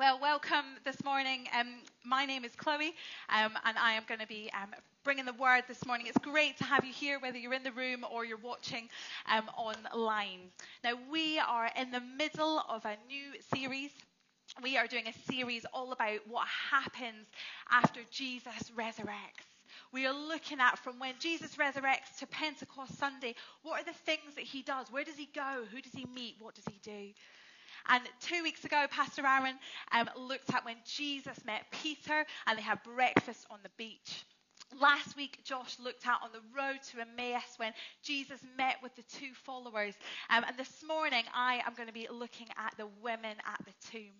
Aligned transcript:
Well, 0.00 0.18
welcome 0.18 0.64
this 0.82 1.04
morning. 1.04 1.46
Um, 1.54 1.74
my 2.06 2.24
name 2.24 2.42
is 2.46 2.52
Chloe, 2.56 2.94
um, 3.28 3.52
and 3.66 3.76
I 3.76 3.92
am 3.92 4.04
going 4.08 4.20
to 4.20 4.26
be 4.26 4.50
um, 4.54 4.70
bringing 5.04 5.26
the 5.26 5.34
word 5.34 5.64
this 5.68 5.84
morning. 5.84 6.06
It's 6.06 6.16
great 6.16 6.56
to 6.56 6.64
have 6.64 6.86
you 6.86 6.92
here, 6.94 7.18
whether 7.18 7.36
you're 7.36 7.52
in 7.52 7.62
the 7.62 7.72
room 7.72 8.06
or 8.10 8.24
you're 8.24 8.38
watching 8.38 8.88
um, 9.30 9.50
online. 9.58 10.52
Now, 10.82 10.92
we 11.12 11.38
are 11.38 11.70
in 11.78 11.90
the 11.90 12.00
middle 12.00 12.62
of 12.66 12.86
a 12.86 12.96
new 13.08 13.38
series. 13.54 13.90
We 14.62 14.78
are 14.78 14.86
doing 14.86 15.06
a 15.06 15.30
series 15.30 15.66
all 15.74 15.92
about 15.92 16.20
what 16.26 16.48
happens 16.70 17.26
after 17.70 18.00
Jesus 18.10 18.72
resurrects. 18.74 19.50
We 19.92 20.06
are 20.06 20.14
looking 20.14 20.60
at 20.60 20.78
from 20.78 20.98
when 20.98 21.16
Jesus 21.18 21.56
resurrects 21.56 22.16
to 22.20 22.26
Pentecost 22.26 22.96
Sunday, 22.96 23.34
what 23.64 23.82
are 23.82 23.84
the 23.84 23.98
things 24.06 24.34
that 24.36 24.44
he 24.44 24.62
does? 24.62 24.90
Where 24.90 25.04
does 25.04 25.16
he 25.16 25.28
go? 25.34 25.64
Who 25.70 25.82
does 25.82 25.92
he 25.92 26.06
meet? 26.06 26.36
What 26.38 26.54
does 26.54 26.64
he 26.64 26.80
do? 26.82 27.12
And 27.88 28.02
two 28.20 28.42
weeks 28.42 28.64
ago, 28.64 28.86
Pastor 28.90 29.26
Aaron 29.26 29.56
um, 29.92 30.08
looked 30.16 30.52
at 30.54 30.64
when 30.64 30.76
Jesus 30.84 31.44
met 31.44 31.64
Peter 31.70 32.24
and 32.46 32.58
they 32.58 32.62
had 32.62 32.82
breakfast 32.82 33.46
on 33.50 33.58
the 33.62 33.70
beach. 33.76 34.24
Last 34.78 35.16
week, 35.16 35.38
Josh 35.42 35.78
looked 35.82 36.06
out 36.06 36.20
on 36.22 36.30
the 36.32 36.40
road 36.56 36.78
to 36.90 37.00
Emmaus 37.00 37.54
when 37.56 37.72
Jesus 38.02 38.40
met 38.56 38.76
with 38.82 38.94
the 38.94 39.02
two 39.02 39.32
followers. 39.44 39.94
Um, 40.30 40.44
and 40.46 40.56
this 40.56 40.84
morning, 40.86 41.24
I 41.34 41.60
am 41.66 41.74
going 41.74 41.88
to 41.88 41.92
be 41.94 42.06
looking 42.10 42.46
at 42.56 42.74
the 42.76 42.86
women 43.02 43.36
at 43.44 43.60
the 43.64 43.72
tomb. 43.90 44.12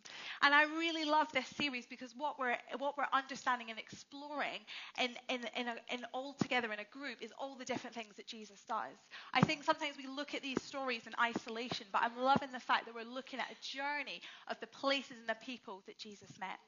And 0.43 0.53
I 0.53 0.65
really 0.65 1.05
love 1.05 1.29
this 1.33 1.47
series 1.47 1.87
because 1.87 2.15
what 2.17 2.39
we're, 2.39 2.57
what 2.79 2.99
we're 2.99 3.07
understanding 3.13 3.71
and 3.71 3.79
exploring 3.79 4.61
in, 5.01 5.11
in, 5.29 5.41
in, 5.57 5.69
a, 5.69 5.77
in 5.95 6.05
all 6.13 6.35
together 6.35 6.73
in 6.73 6.81
a 6.81 6.98
group 6.98 7.19
is 7.21 7.33
all 7.39 7.55
the 7.55 7.65
different 7.65 7.95
things 7.95 8.17
that 8.17 8.27
Jesus 8.27 8.65
does. 8.69 8.97
I 9.33 9.43
think 9.43 9.62
sometimes 9.62 9.97
we 9.97 10.09
look 10.09 10.35
at 10.35 10.43
these 10.43 10.61
stories 10.62 11.07
in 11.07 11.12
isolation, 11.21 11.87
but 11.93 12.03
I'm 12.03 12.19
loving 12.19 12.51
the 12.53 12.61
fact 12.61 12.87
that 12.87 12.95
we're 12.95 13.05
looking 13.05 13.39
at 13.39 13.47
a 13.51 13.62
journey 13.62 14.21
of 14.48 14.59
the 14.61 14.67
places 14.67 15.17
and 15.21 15.29
the 15.29 15.45
people 15.45 15.83
that 15.87 15.97
Jesus 15.97 16.31
met. 16.41 16.59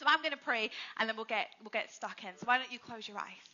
So 0.00 0.06
I'm 0.08 0.22
going 0.22 0.32
to 0.32 0.38
pray 0.38 0.70
and 0.98 1.06
then 1.06 1.14
we'll 1.14 1.26
get, 1.26 1.48
we'll 1.62 1.70
get 1.70 1.92
stuck 1.92 2.24
in. 2.24 2.30
So 2.38 2.46
why 2.46 2.56
don't 2.56 2.72
you 2.72 2.78
close 2.78 3.06
your 3.06 3.18
eyes? 3.18 3.44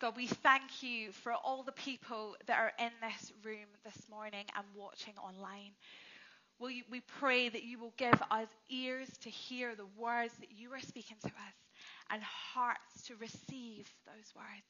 God, 0.00 0.16
we 0.16 0.26
thank 0.26 0.82
you 0.82 1.12
for 1.12 1.32
all 1.32 1.62
the 1.62 1.70
people 1.70 2.34
that 2.46 2.58
are 2.58 2.72
in 2.80 2.90
this 3.00 3.32
room 3.44 3.66
this 3.84 4.08
morning 4.10 4.46
and 4.56 4.66
watching 4.74 5.14
online. 5.16 5.70
You, 6.60 6.82
we 6.90 7.02
pray 7.20 7.48
that 7.48 7.62
you 7.62 7.78
will 7.78 7.94
give 7.96 8.20
us 8.32 8.48
ears 8.68 9.08
to 9.22 9.30
hear 9.30 9.76
the 9.76 9.86
words 9.96 10.34
that 10.40 10.50
you 10.56 10.72
are 10.72 10.80
speaking 10.80 11.18
to 11.22 11.28
us 11.28 11.54
and 12.10 12.20
hearts 12.20 13.02
to 13.06 13.14
receive 13.14 13.88
those 14.06 14.34
words. 14.34 14.66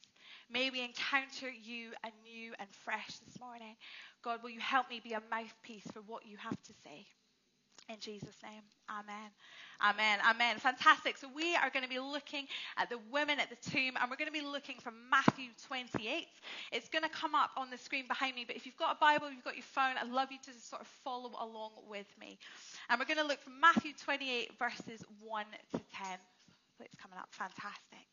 May 0.50 0.68
we 0.68 0.82
encounter 0.82 1.48
you 1.48 1.92
anew 2.04 2.52
and 2.58 2.68
fresh 2.84 3.18
this 3.24 3.40
morning. 3.40 3.74
God, 4.22 4.42
will 4.42 4.50
you 4.50 4.60
help 4.60 4.90
me 4.90 5.00
be 5.02 5.14
a 5.14 5.22
mouthpiece 5.30 5.86
for 5.94 6.00
what 6.00 6.26
you 6.26 6.36
have 6.36 6.62
to 6.62 6.72
say? 6.84 7.06
In 7.88 8.00
Jesus' 8.00 8.36
name, 8.42 8.60
amen. 8.90 9.30
Amen. 9.82 10.18
Amen. 10.28 10.58
Fantastic. 10.58 11.16
So 11.16 11.28
we 11.34 11.56
are 11.56 11.70
going 11.70 11.84
to 11.84 11.88
be 11.88 11.98
looking 11.98 12.46
at 12.76 12.90
the 12.90 12.98
women 13.10 13.40
at 13.40 13.48
the 13.48 13.70
tomb, 13.70 13.94
and 13.98 14.10
we're 14.10 14.16
going 14.16 14.30
to 14.30 14.38
be 14.38 14.44
looking 14.44 14.76
from 14.78 14.94
Matthew 15.10 15.46
28. 15.68 16.26
It's 16.72 16.90
going 16.90 17.04
to 17.04 17.08
come 17.08 17.34
up 17.34 17.50
on 17.56 17.70
the 17.70 17.78
screen 17.78 18.06
behind 18.06 18.34
me, 18.34 18.44
but 18.46 18.56
if 18.56 18.66
you've 18.66 18.76
got 18.76 18.96
a 18.96 18.98
Bible, 19.00 19.30
you've 19.30 19.44
got 19.44 19.56
your 19.56 19.64
phone, 19.64 19.94
I'd 19.98 20.10
love 20.10 20.30
you 20.30 20.38
to 20.44 20.60
sort 20.60 20.82
of 20.82 20.86
follow 21.02 21.30
along 21.40 21.70
with 21.88 22.06
me. 22.20 22.38
And 22.90 22.98
we're 22.98 23.06
going 23.06 23.20
to 23.20 23.26
look 23.26 23.40
from 23.40 23.58
Matthew 23.58 23.92
28, 24.04 24.58
verses 24.58 25.02
1 25.20 25.44
to 25.72 25.78
10. 25.78 26.18
It's 26.80 26.94
coming 26.96 27.18
up. 27.18 27.28
Fantastic. 27.30 28.06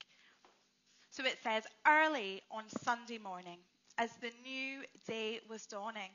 So 1.10 1.26
it 1.26 1.38
says, 1.44 1.64
early 1.86 2.42
on 2.50 2.64
Sunday 2.84 3.18
morning, 3.18 3.58
as 3.98 4.12
the 4.22 4.32
new 4.44 4.84
day 5.08 5.40
was 5.50 5.66
dawning, 5.66 6.12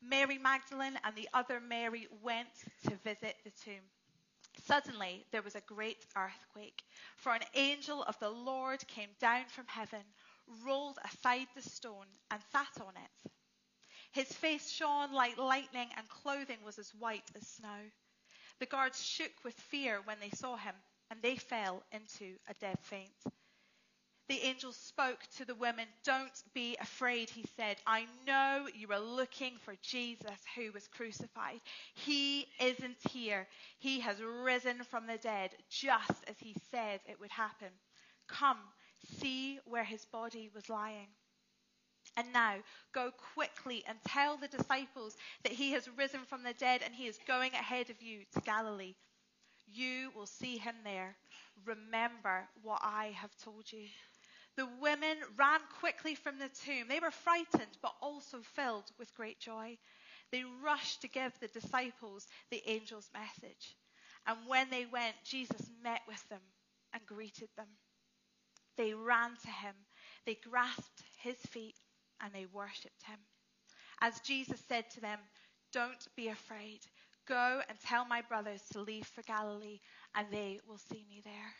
Mary 0.00 0.38
Magdalene 0.38 0.98
and 1.04 1.14
the 1.14 1.28
other 1.34 1.60
Mary 1.60 2.08
went 2.22 2.48
to 2.84 2.96
visit 2.96 3.36
the 3.44 3.50
tomb. 3.50 3.82
Suddenly 4.64 5.26
there 5.30 5.42
was 5.42 5.54
a 5.54 5.60
great 5.62 6.04
earthquake, 6.16 6.82
for 7.16 7.34
an 7.34 7.44
angel 7.54 8.02
of 8.04 8.18
the 8.18 8.30
Lord 8.30 8.86
came 8.88 9.10
down 9.20 9.46
from 9.46 9.66
heaven, 9.66 10.04
rolled 10.64 10.98
aside 11.04 11.48
the 11.54 11.62
stone, 11.62 12.06
and 12.30 12.42
sat 12.50 12.80
on 12.80 12.96
it. 12.96 13.32
His 14.12 14.32
face 14.32 14.70
shone 14.70 15.12
like 15.12 15.36
lightning, 15.38 15.90
and 15.96 16.08
clothing 16.08 16.62
was 16.64 16.78
as 16.78 16.94
white 16.94 17.30
as 17.34 17.46
snow. 17.46 17.90
The 18.58 18.66
guards 18.66 19.04
shook 19.04 19.32
with 19.44 19.54
fear 19.54 20.00
when 20.02 20.18
they 20.20 20.30
saw 20.30 20.56
him, 20.56 20.74
and 21.10 21.22
they 21.22 21.36
fell 21.36 21.82
into 21.92 22.38
a 22.48 22.54
dead 22.54 22.78
faint 22.82 23.12
the 24.30 24.42
angel 24.44 24.72
spoke 24.72 25.18
to 25.36 25.44
the 25.44 25.56
women. 25.56 25.86
Don't 26.04 26.44
be 26.54 26.76
afraid, 26.80 27.28
he 27.30 27.44
said. 27.56 27.78
I 27.86 28.06
know 28.26 28.68
you 28.72 28.92
are 28.92 29.00
looking 29.00 29.54
for 29.64 29.74
Jesus 29.82 30.38
who 30.56 30.72
was 30.72 30.88
crucified. 30.88 31.60
He 31.94 32.46
isn't 32.60 32.96
here. 33.10 33.48
He 33.80 34.00
has 34.00 34.22
risen 34.22 34.84
from 34.84 35.08
the 35.08 35.18
dead, 35.18 35.50
just 35.68 36.24
as 36.28 36.36
he 36.38 36.54
said 36.70 37.00
it 37.08 37.20
would 37.20 37.32
happen. 37.32 37.70
Come, 38.28 38.58
see 39.20 39.58
where 39.66 39.84
his 39.84 40.06
body 40.06 40.48
was 40.54 40.68
lying. 40.70 41.08
And 42.16 42.32
now 42.32 42.56
go 42.92 43.10
quickly 43.34 43.82
and 43.88 43.98
tell 44.06 44.36
the 44.36 44.46
disciples 44.48 45.16
that 45.42 45.52
he 45.52 45.72
has 45.72 45.88
risen 45.98 46.20
from 46.24 46.44
the 46.44 46.54
dead 46.54 46.82
and 46.84 46.94
he 46.94 47.08
is 47.08 47.18
going 47.26 47.52
ahead 47.54 47.90
of 47.90 48.00
you 48.00 48.20
to 48.34 48.40
Galilee. 48.42 48.94
You 49.66 50.10
will 50.14 50.26
see 50.26 50.58
him 50.58 50.76
there. 50.84 51.16
Remember 51.66 52.48
what 52.62 52.80
I 52.84 53.06
have 53.16 53.36
told 53.38 53.72
you. 53.72 53.88
The 54.60 54.68
women 54.78 55.16
ran 55.38 55.60
quickly 55.80 56.14
from 56.14 56.38
the 56.38 56.50
tomb. 56.50 56.86
They 56.86 57.00
were 57.00 57.10
frightened, 57.10 57.78
but 57.80 57.94
also 58.02 58.42
filled 58.42 58.92
with 58.98 59.14
great 59.14 59.40
joy. 59.40 59.78
They 60.30 60.44
rushed 60.44 61.00
to 61.00 61.08
give 61.08 61.32
the 61.40 61.48
disciples 61.48 62.28
the 62.50 62.62
angel's 62.68 63.08
message. 63.14 63.78
And 64.26 64.36
when 64.46 64.68
they 64.68 64.84
went, 64.84 65.14
Jesus 65.24 65.70
met 65.82 66.02
with 66.06 66.22
them 66.28 66.42
and 66.92 67.06
greeted 67.06 67.48
them. 67.56 67.68
They 68.76 68.92
ran 68.92 69.30
to 69.30 69.48
him, 69.48 69.74
they 70.26 70.34
grasped 70.34 71.04
his 71.16 71.38
feet, 71.46 71.80
and 72.20 72.30
they 72.34 72.44
worshipped 72.44 73.04
him. 73.04 73.18
As 74.02 74.20
Jesus 74.20 74.60
said 74.68 74.90
to 74.90 75.00
them, 75.00 75.20
Don't 75.72 76.06
be 76.16 76.28
afraid. 76.28 76.80
Go 77.26 77.62
and 77.66 77.80
tell 77.80 78.04
my 78.04 78.20
brothers 78.20 78.60
to 78.72 78.82
leave 78.82 79.06
for 79.06 79.22
Galilee, 79.22 79.80
and 80.14 80.26
they 80.30 80.60
will 80.68 80.76
see 80.76 81.06
me 81.08 81.22
there 81.24 81.54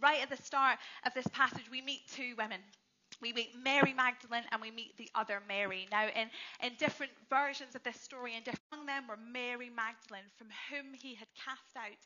right 0.00 0.22
at 0.22 0.30
the 0.30 0.42
start 0.42 0.78
of 1.04 1.14
this 1.14 1.26
passage, 1.28 1.70
we 1.70 1.80
meet 1.80 2.08
two 2.14 2.34
women. 2.36 2.60
We 3.22 3.32
meet 3.32 3.56
Mary 3.56 3.94
Magdalene 3.94 4.44
and 4.52 4.60
we 4.60 4.70
meet 4.70 4.96
the 4.96 5.08
other 5.14 5.40
Mary. 5.48 5.88
Now, 5.90 6.08
in, 6.08 6.28
in 6.62 6.74
different 6.78 7.12
versions 7.30 7.74
of 7.74 7.82
this 7.82 8.00
story, 8.00 8.34
and 8.36 8.44
among 8.72 8.86
them 8.86 9.08
were 9.08 9.16
Mary 9.16 9.70
Magdalene, 9.70 10.28
from 10.36 10.48
whom 10.68 10.92
he 10.92 11.14
had 11.14 11.28
cast 11.32 11.76
out 11.76 11.96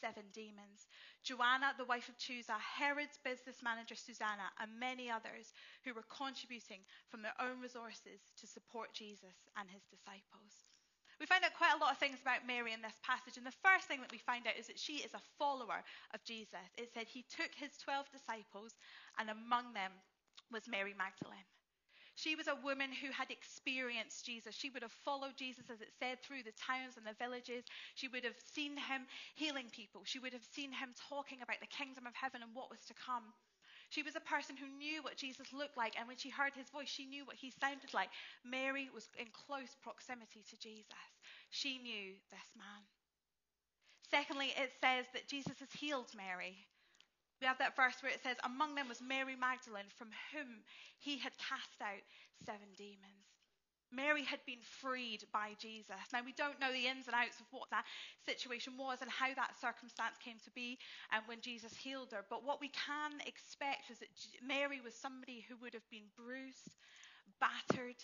seven 0.00 0.24
demons. 0.32 0.86
Joanna, 1.24 1.74
the 1.76 1.84
wife 1.84 2.08
of 2.08 2.16
Chuza, 2.16 2.56
Herod's 2.56 3.18
business 3.24 3.62
manager 3.62 3.94
Susanna, 3.94 4.48
and 4.60 4.78
many 4.78 5.10
others 5.10 5.52
who 5.84 5.92
were 5.92 6.06
contributing 6.08 6.80
from 7.10 7.22
their 7.22 7.36
own 7.40 7.60
resources 7.60 8.32
to 8.40 8.46
support 8.46 8.94
Jesus 8.94 9.36
and 9.58 9.68
his 9.68 9.82
disciples. 9.90 10.69
We 11.20 11.26
find 11.28 11.44
out 11.44 11.52
quite 11.52 11.76
a 11.76 11.82
lot 11.84 11.92
of 11.92 12.00
things 12.00 12.16
about 12.24 12.48
Mary 12.48 12.72
in 12.72 12.80
this 12.80 12.96
passage. 13.04 13.36
And 13.36 13.44
the 13.44 13.60
first 13.60 13.84
thing 13.84 14.00
that 14.00 14.10
we 14.10 14.16
find 14.16 14.48
out 14.48 14.56
is 14.56 14.66
that 14.72 14.80
she 14.80 15.04
is 15.04 15.12
a 15.12 15.20
follower 15.36 15.84
of 16.16 16.24
Jesus. 16.24 16.64
It 16.80 16.88
said 16.96 17.06
he 17.06 17.28
took 17.28 17.52
his 17.52 17.76
12 17.84 18.08
disciples, 18.08 18.72
and 19.20 19.28
among 19.28 19.76
them 19.76 19.92
was 20.50 20.64
Mary 20.64 20.96
Magdalene. 20.96 21.44
She 22.16 22.36
was 22.36 22.48
a 22.48 22.58
woman 22.64 22.90
who 22.92 23.12
had 23.12 23.30
experienced 23.30 24.26
Jesus. 24.26 24.54
She 24.54 24.68
would 24.70 24.82
have 24.82 24.96
followed 25.04 25.36
Jesus, 25.36 25.70
as 25.70 25.80
it 25.80 25.92
said, 26.00 26.20
through 26.20 26.42
the 26.42 26.56
towns 26.56 26.96
and 26.96 27.06
the 27.06 27.16
villages. 27.16 27.64
She 27.94 28.08
would 28.08 28.24
have 28.24 28.36
seen 28.52 28.76
him 28.76 29.06
healing 29.36 29.70
people. 29.72 30.02
She 30.04 30.18
would 30.18 30.32
have 30.32 30.44
seen 30.44 30.72
him 30.72 30.92
talking 31.08 31.40
about 31.40 31.60
the 31.60 31.70
kingdom 31.70 32.06
of 32.06 32.14
heaven 32.14 32.42
and 32.42 32.54
what 32.54 32.70
was 32.70 32.80
to 32.88 32.94
come. 32.94 33.32
She 33.90 34.02
was 34.02 34.14
a 34.14 34.20
person 34.22 34.56
who 34.56 34.70
knew 34.78 35.02
what 35.02 35.16
Jesus 35.16 35.52
looked 35.52 35.76
like, 35.76 35.98
and 35.98 36.06
when 36.06 36.16
she 36.16 36.30
heard 36.30 36.54
his 36.54 36.70
voice, 36.70 36.88
she 36.88 37.06
knew 37.06 37.24
what 37.24 37.36
he 37.36 37.50
sounded 37.50 37.92
like. 37.92 38.08
Mary 38.44 38.88
was 38.94 39.08
in 39.18 39.26
close 39.34 39.76
proximity 39.82 40.42
to 40.48 40.56
Jesus. 40.58 41.10
She 41.50 41.78
knew 41.78 42.14
this 42.30 42.50
man. 42.56 42.86
Secondly, 44.10 44.54
it 44.56 44.70
says 44.80 45.06
that 45.12 45.28
Jesus 45.28 45.58
has 45.58 45.72
healed 45.72 46.10
Mary. 46.16 46.66
We 47.40 47.46
have 47.46 47.58
that 47.58 47.74
verse 47.74 47.96
where 48.00 48.12
it 48.12 48.22
says, 48.22 48.36
Among 48.44 48.74
them 48.74 48.88
was 48.88 49.02
Mary 49.02 49.34
Magdalene, 49.34 49.90
from 49.96 50.08
whom 50.32 50.62
he 50.98 51.18
had 51.18 51.32
cast 51.38 51.80
out 51.82 52.04
seven 52.44 52.70
demons. 52.76 53.39
Mary 53.92 54.22
had 54.22 54.40
been 54.46 54.62
freed 54.80 55.24
by 55.32 55.50
Jesus. 55.58 55.96
Now, 56.12 56.20
we 56.24 56.32
don't 56.32 56.60
know 56.60 56.72
the 56.72 56.86
ins 56.86 57.06
and 57.06 57.14
outs 57.14 57.40
of 57.40 57.46
what 57.50 57.70
that 57.70 57.84
situation 58.24 58.74
was 58.78 58.98
and 59.00 59.10
how 59.10 59.34
that 59.34 59.58
circumstance 59.60 60.16
came 60.24 60.38
to 60.44 60.50
be 60.50 60.78
and 61.12 61.22
when 61.26 61.40
Jesus 61.40 61.74
healed 61.76 62.12
her. 62.12 62.24
But 62.30 62.44
what 62.44 62.60
we 62.60 62.68
can 62.68 63.18
expect 63.26 63.90
is 63.90 63.98
that 63.98 64.08
Mary 64.46 64.80
was 64.80 64.94
somebody 64.94 65.44
who 65.48 65.56
would 65.62 65.74
have 65.74 65.88
been 65.90 66.08
bruised, 66.16 66.76
battered, 67.40 67.98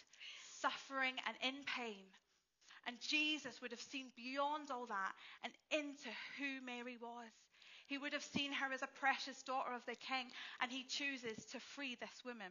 suffering, 0.61 1.15
and 1.27 1.37
in 1.43 1.63
pain. 1.65 2.05
And 2.87 3.01
Jesus 3.01 3.61
would 3.61 3.73
have 3.73 3.81
seen 3.81 4.13
beyond 4.17 4.71
all 4.71 4.87
that 4.87 5.13
and 5.43 5.53
into 5.71 6.09
who 6.39 6.65
Mary 6.65 6.97
was. 7.01 7.33
He 7.87 7.99
would 7.99 8.13
have 8.13 8.25
seen 8.25 8.53
her 8.53 8.73
as 8.73 8.83
a 8.83 8.99
precious 8.99 9.43
daughter 9.43 9.73
of 9.73 9.85
the 9.87 9.95
king, 9.95 10.27
and 10.61 10.71
he 10.73 10.85
chooses 10.85 11.45
to 11.47 11.61
free 11.61 11.97
this 12.01 12.25
woman. 12.25 12.51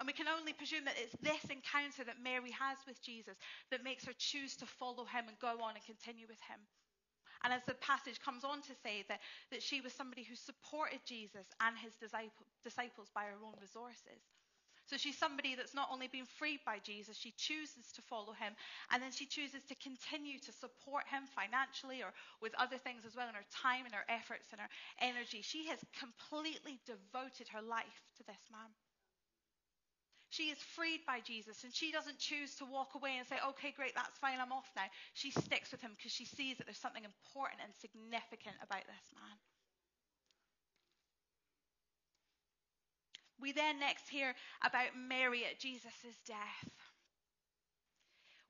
And 0.00 0.08
we 0.08 0.16
can 0.16 0.32
only 0.32 0.56
presume 0.56 0.88
that 0.88 0.96
it's 0.96 1.12
this 1.20 1.44
encounter 1.52 2.08
that 2.08 2.24
Mary 2.24 2.56
has 2.56 2.80
with 2.88 2.96
Jesus 3.04 3.36
that 3.68 3.84
makes 3.84 4.08
her 4.08 4.16
choose 4.16 4.56
to 4.56 4.66
follow 4.66 5.04
him 5.04 5.28
and 5.28 5.36
go 5.44 5.60
on 5.60 5.76
and 5.76 5.84
continue 5.84 6.24
with 6.24 6.40
him. 6.48 6.56
And 7.44 7.52
as 7.52 7.60
the 7.68 7.76
passage 7.84 8.16
comes 8.20 8.40
on 8.40 8.64
to 8.64 8.74
say 8.80 9.04
that, 9.12 9.20
that 9.52 9.62
she 9.62 9.84
was 9.84 9.92
somebody 9.92 10.24
who 10.24 10.36
supported 10.36 11.04
Jesus 11.04 11.44
and 11.60 11.76
his 11.76 11.92
disciples 12.00 13.12
by 13.12 13.28
her 13.28 13.36
own 13.44 13.60
resources. 13.60 14.24
So 14.88 14.96
she's 14.96 15.16
somebody 15.16 15.54
that's 15.54 15.76
not 15.76 15.88
only 15.92 16.08
been 16.08 16.26
freed 16.40 16.60
by 16.66 16.80
Jesus, 16.82 17.16
she 17.16 17.32
chooses 17.36 17.92
to 17.94 18.02
follow 18.02 18.32
him, 18.32 18.56
and 18.90 19.00
then 19.00 19.12
she 19.12 19.24
chooses 19.24 19.62
to 19.68 19.76
continue 19.76 20.40
to 20.40 20.52
support 20.52 21.04
him 21.06 21.28
financially 21.30 22.02
or 22.02 22.12
with 22.42 22.56
other 22.58 22.76
things 22.76 23.04
as 23.06 23.14
well, 23.14 23.28
in 23.28 23.36
her 23.36 23.46
time 23.54 23.84
and 23.84 23.94
her 23.94 24.08
efforts 24.08 24.48
and 24.50 24.60
her 24.60 24.72
energy. 25.00 25.42
She 25.44 25.68
has 25.68 25.78
completely 25.94 26.80
devoted 26.88 27.48
her 27.52 27.62
life 27.62 28.00
to 28.16 28.24
this 28.24 28.42
man. 28.50 28.72
She 30.30 30.44
is 30.44 30.58
freed 30.58 31.00
by 31.06 31.20
Jesus 31.20 31.64
and 31.64 31.74
she 31.74 31.90
doesn't 31.90 32.18
choose 32.18 32.54
to 32.56 32.64
walk 32.64 32.94
away 32.94 33.18
and 33.18 33.26
say, 33.26 33.36
okay, 33.50 33.74
great, 33.76 33.94
that's 33.94 34.18
fine, 34.18 34.38
I'm 34.40 34.52
off 34.52 34.70
now. 34.76 34.86
She 35.14 35.30
sticks 35.30 35.72
with 35.72 35.82
him 35.82 35.92
because 35.96 36.12
she 36.12 36.24
sees 36.24 36.56
that 36.58 36.66
there's 36.66 36.78
something 36.78 37.04
important 37.04 37.60
and 37.62 37.74
significant 37.74 38.54
about 38.62 38.86
this 38.86 39.06
man. 39.14 39.36
We 43.40 43.52
then 43.52 43.80
next 43.80 44.08
hear 44.08 44.34
about 44.62 44.94
Mary 44.94 45.44
at 45.50 45.58
Jesus' 45.58 46.20
death. 46.26 46.70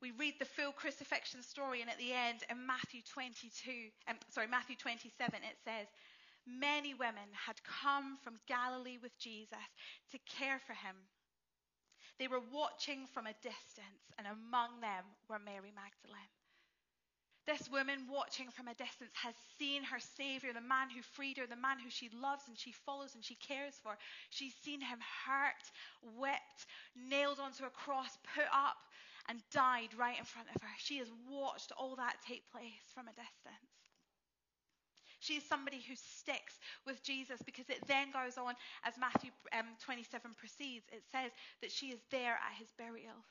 We 0.01 0.11
read 0.11 0.35
the 0.39 0.45
full 0.45 0.71
crucifixion 0.71 1.43
story, 1.43 1.81
and 1.81 1.89
at 1.89 1.97
the 1.97 2.11
end, 2.11 2.39
in 2.49 2.65
Matthew 2.65 3.01
22, 3.13 3.93
um, 4.09 4.17
sorry, 4.29 4.47
Matthew 4.47 4.75
27, 4.75 5.13
it 5.35 5.57
says, 5.63 5.87
Many 6.45 6.93
women 6.95 7.29
had 7.33 7.55
come 7.63 8.17
from 8.23 8.41
Galilee 8.47 8.97
with 9.01 9.17
Jesus 9.19 9.61
to 10.11 10.17
care 10.37 10.59
for 10.65 10.73
him. 10.73 10.95
They 12.21 12.27
were 12.27 12.53
watching 12.53 13.07
from 13.07 13.25
a 13.25 13.33
distance, 13.41 14.13
and 14.19 14.27
among 14.27 14.79
them 14.79 15.05
were 15.27 15.39
Mary 15.39 15.73
Magdalene. 15.73 16.29
This 17.47 17.67
woman, 17.67 18.05
watching 18.07 18.51
from 18.51 18.67
a 18.67 18.75
distance, 18.75 19.09
has 19.15 19.33
seen 19.57 19.81
her 19.81 19.99
Savior, 19.99 20.53
the 20.53 20.61
man 20.61 20.91
who 20.91 21.01
freed 21.01 21.39
her, 21.39 21.47
the 21.47 21.55
man 21.55 21.79
who 21.79 21.89
she 21.89 22.11
loves 22.13 22.43
and 22.47 22.55
she 22.55 22.73
follows 22.73 23.15
and 23.15 23.25
she 23.25 23.33
cares 23.33 23.73
for. 23.81 23.97
She's 24.29 24.53
seen 24.61 24.81
him 24.81 24.99
hurt, 25.25 25.65
whipped, 26.15 26.67
nailed 26.95 27.39
onto 27.39 27.65
a 27.65 27.71
cross, 27.71 28.15
put 28.35 28.45
up, 28.53 28.77
and 29.27 29.41
died 29.49 29.89
right 29.97 30.19
in 30.19 30.25
front 30.25 30.49
of 30.53 30.61
her. 30.61 30.69
She 30.77 30.99
has 30.99 31.09
watched 31.27 31.71
all 31.75 31.95
that 31.95 32.21
take 32.21 32.51
place 32.51 32.85
from 32.93 33.07
a 33.07 33.17
distance. 33.17 33.80
She 35.21 35.39
is 35.39 35.47
somebody 35.47 35.79
who 35.87 35.95
sticks 35.95 36.59
with 36.85 37.01
Jesus 37.01 37.39
because 37.45 37.69
it 37.69 37.79
then 37.87 38.11
goes 38.11 38.37
on, 38.37 38.53
as 38.83 38.99
Matthew 38.99 39.31
um, 39.57 39.77
27 39.79 40.35
proceeds, 40.35 40.85
it 40.91 41.03
says 41.11 41.31
that 41.61 41.71
she 41.71 41.87
is 41.95 42.01
there 42.11 42.35
at 42.35 42.59
his 42.59 42.69
burial. 42.77 43.23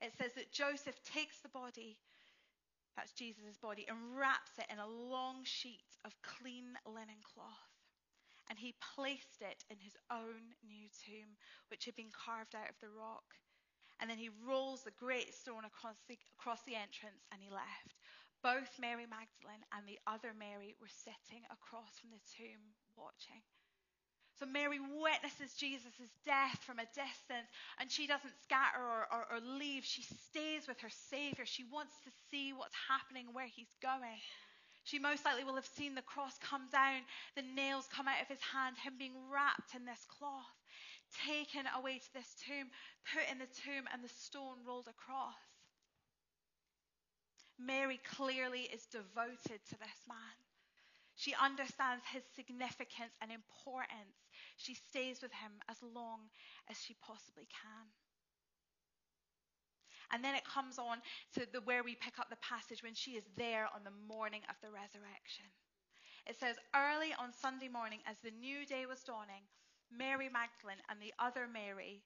It 0.00 0.12
says 0.16 0.32
that 0.36 0.52
Joseph 0.52 1.00
takes 1.02 1.40
the 1.40 1.48
body 1.48 1.98
that's 2.96 3.12
Jesus' 3.12 3.58
body, 3.58 3.86
and 3.88 3.98
wraps 4.14 4.54
it 4.58 4.70
in 4.70 4.78
a 4.78 4.86
long 4.86 5.42
sheet 5.42 5.98
of 6.04 6.14
clean 6.22 6.78
linen 6.86 7.18
cloth. 7.34 7.74
And 8.48 8.58
he 8.58 8.76
placed 8.94 9.40
it 9.40 9.64
in 9.70 9.78
his 9.80 9.96
own 10.12 10.54
new 10.62 10.86
tomb, 11.02 11.34
which 11.68 11.86
had 11.86 11.96
been 11.96 12.12
carved 12.12 12.54
out 12.54 12.68
of 12.68 12.78
the 12.80 12.92
rock. 12.92 13.34
And 13.98 14.10
then 14.10 14.18
he 14.18 14.30
rolls 14.46 14.84
the 14.84 14.94
great 15.00 15.34
stone 15.34 15.64
across 15.64 15.96
the, 16.08 16.18
across 16.38 16.60
the 16.66 16.74
entrance 16.76 17.24
and 17.32 17.40
he 17.40 17.48
left. 17.48 17.94
Both 18.44 18.76
Mary 18.76 19.08
Magdalene 19.08 19.64
and 19.72 19.88
the 19.88 19.96
other 20.04 20.36
Mary 20.36 20.76
were 20.76 20.92
sitting 20.92 21.48
across 21.48 21.96
from 21.96 22.12
the 22.12 22.20
tomb 22.36 22.60
watching. 22.92 23.40
So 24.36 24.44
Mary 24.44 24.76
witnesses 24.76 25.56
Jesus' 25.56 26.12
death 26.28 26.60
from 26.60 26.76
a 26.76 26.84
distance, 26.92 27.48
and 27.80 27.88
she 27.88 28.04
doesn't 28.04 28.36
scatter 28.44 28.84
or, 28.84 29.08
or, 29.08 29.24
or, 29.32 29.40
leave. 29.40 29.88
She 29.88 30.02
stays 30.02 30.68
with 30.68 30.76
her 30.84 30.92
Savior. 31.08 31.46
She 31.46 31.64
wants 31.72 31.96
to 32.04 32.10
see 32.28 32.52
what's 32.52 32.76
happening, 32.76 33.32
where 33.32 33.48
he's 33.48 33.72
going. 33.80 34.20
She 34.84 34.98
most 34.98 35.24
likely 35.24 35.44
will 35.44 35.56
have 35.56 35.64
seen 35.80 35.94
the 35.94 36.04
cross 36.04 36.36
come 36.36 36.68
down, 36.68 37.08
the 37.36 37.48
nails 37.56 37.88
come 37.88 38.08
out 38.08 38.20
of 38.20 38.28
his 38.28 38.42
hand, 38.44 38.76
him 38.76 38.98
being 38.98 39.16
wrapped 39.32 39.72
in 39.72 39.86
this 39.86 40.04
cloth, 40.04 40.52
taken 41.24 41.64
away 41.78 41.96
to 41.96 42.12
this 42.12 42.36
tomb, 42.44 42.68
put 43.08 43.24
in 43.32 43.38
the 43.38 43.48
tomb, 43.64 43.88
and 43.88 44.04
the 44.04 44.12
stone 44.12 44.60
rolled 44.66 44.88
across. 44.92 45.53
Mary 47.58 48.00
clearly 48.16 48.62
is 48.72 48.86
devoted 48.86 49.60
to 49.68 49.78
this 49.78 50.00
man. 50.08 50.36
She 51.16 51.34
understands 51.40 52.04
his 52.12 52.24
significance 52.34 53.14
and 53.22 53.30
importance. 53.30 54.26
She 54.56 54.74
stays 54.74 55.22
with 55.22 55.32
him 55.32 55.52
as 55.70 55.76
long 55.82 56.30
as 56.68 56.76
she 56.82 56.94
possibly 56.94 57.46
can. 57.46 57.86
And 60.12 60.22
then 60.22 60.34
it 60.34 60.44
comes 60.44 60.78
on 60.78 60.98
to 61.34 61.46
the, 61.52 61.60
where 61.62 61.82
we 61.82 61.94
pick 61.94 62.18
up 62.18 62.30
the 62.30 62.42
passage 62.42 62.82
when 62.82 62.94
she 62.94 63.12
is 63.12 63.24
there 63.36 63.68
on 63.74 63.84
the 63.84 63.94
morning 64.06 64.42
of 64.48 64.56
the 64.60 64.70
resurrection. 64.70 65.46
It 66.26 66.38
says, 66.38 66.56
Early 66.74 67.14
on 67.18 67.32
Sunday 67.32 67.68
morning, 67.68 68.00
as 68.06 68.16
the 68.22 68.30
new 68.30 68.66
day 68.66 68.86
was 68.86 69.02
dawning, 69.02 69.42
Mary 69.90 70.28
Magdalene 70.28 70.82
and 70.88 71.00
the 71.00 71.14
other 71.18 71.46
Mary 71.46 72.02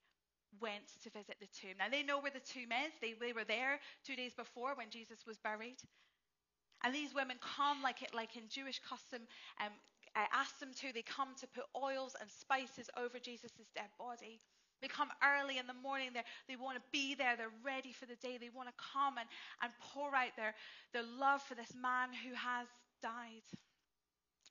went 0.60 0.88
to 1.02 1.10
visit 1.10 1.36
the 1.40 1.48
tomb. 1.52 1.76
Now 1.78 1.88
they 1.90 2.02
know 2.02 2.20
where 2.20 2.32
the 2.32 2.40
tomb 2.40 2.72
is. 2.72 2.92
They, 3.00 3.14
they 3.18 3.32
were 3.32 3.44
there 3.44 3.80
two 4.04 4.16
days 4.16 4.34
before 4.34 4.74
when 4.74 4.90
Jesus 4.90 5.26
was 5.26 5.38
buried. 5.38 5.78
And 6.84 6.94
these 6.94 7.14
women 7.14 7.36
come 7.42 7.82
like 7.82 8.02
it, 8.02 8.14
like 8.14 8.36
in 8.36 8.44
Jewish 8.48 8.80
custom, 8.88 9.22
um, 9.60 9.72
ask 10.32 10.58
them 10.58 10.70
to. 10.80 10.92
They 10.92 11.02
come 11.02 11.34
to 11.40 11.46
put 11.48 11.64
oils 11.76 12.14
and 12.20 12.30
spices 12.30 12.90
over 12.96 13.18
Jesus' 13.18 13.52
dead 13.74 13.90
body. 13.98 14.40
They 14.80 14.88
come 14.88 15.10
early 15.22 15.58
in 15.58 15.66
the 15.66 15.74
morning. 15.74 16.10
They're, 16.14 16.28
they 16.48 16.54
want 16.54 16.76
to 16.76 16.82
be 16.92 17.14
there. 17.14 17.36
They're 17.36 17.54
ready 17.64 17.92
for 17.92 18.06
the 18.06 18.14
day. 18.16 18.38
They 18.38 18.50
want 18.54 18.68
to 18.68 18.74
come 18.78 19.18
and, 19.18 19.26
and 19.62 19.72
pour 19.92 20.14
out 20.14 20.36
their, 20.36 20.54
their 20.92 21.02
love 21.02 21.42
for 21.42 21.54
this 21.54 21.74
man 21.74 22.10
who 22.14 22.34
has 22.34 22.66
died. 23.02 23.42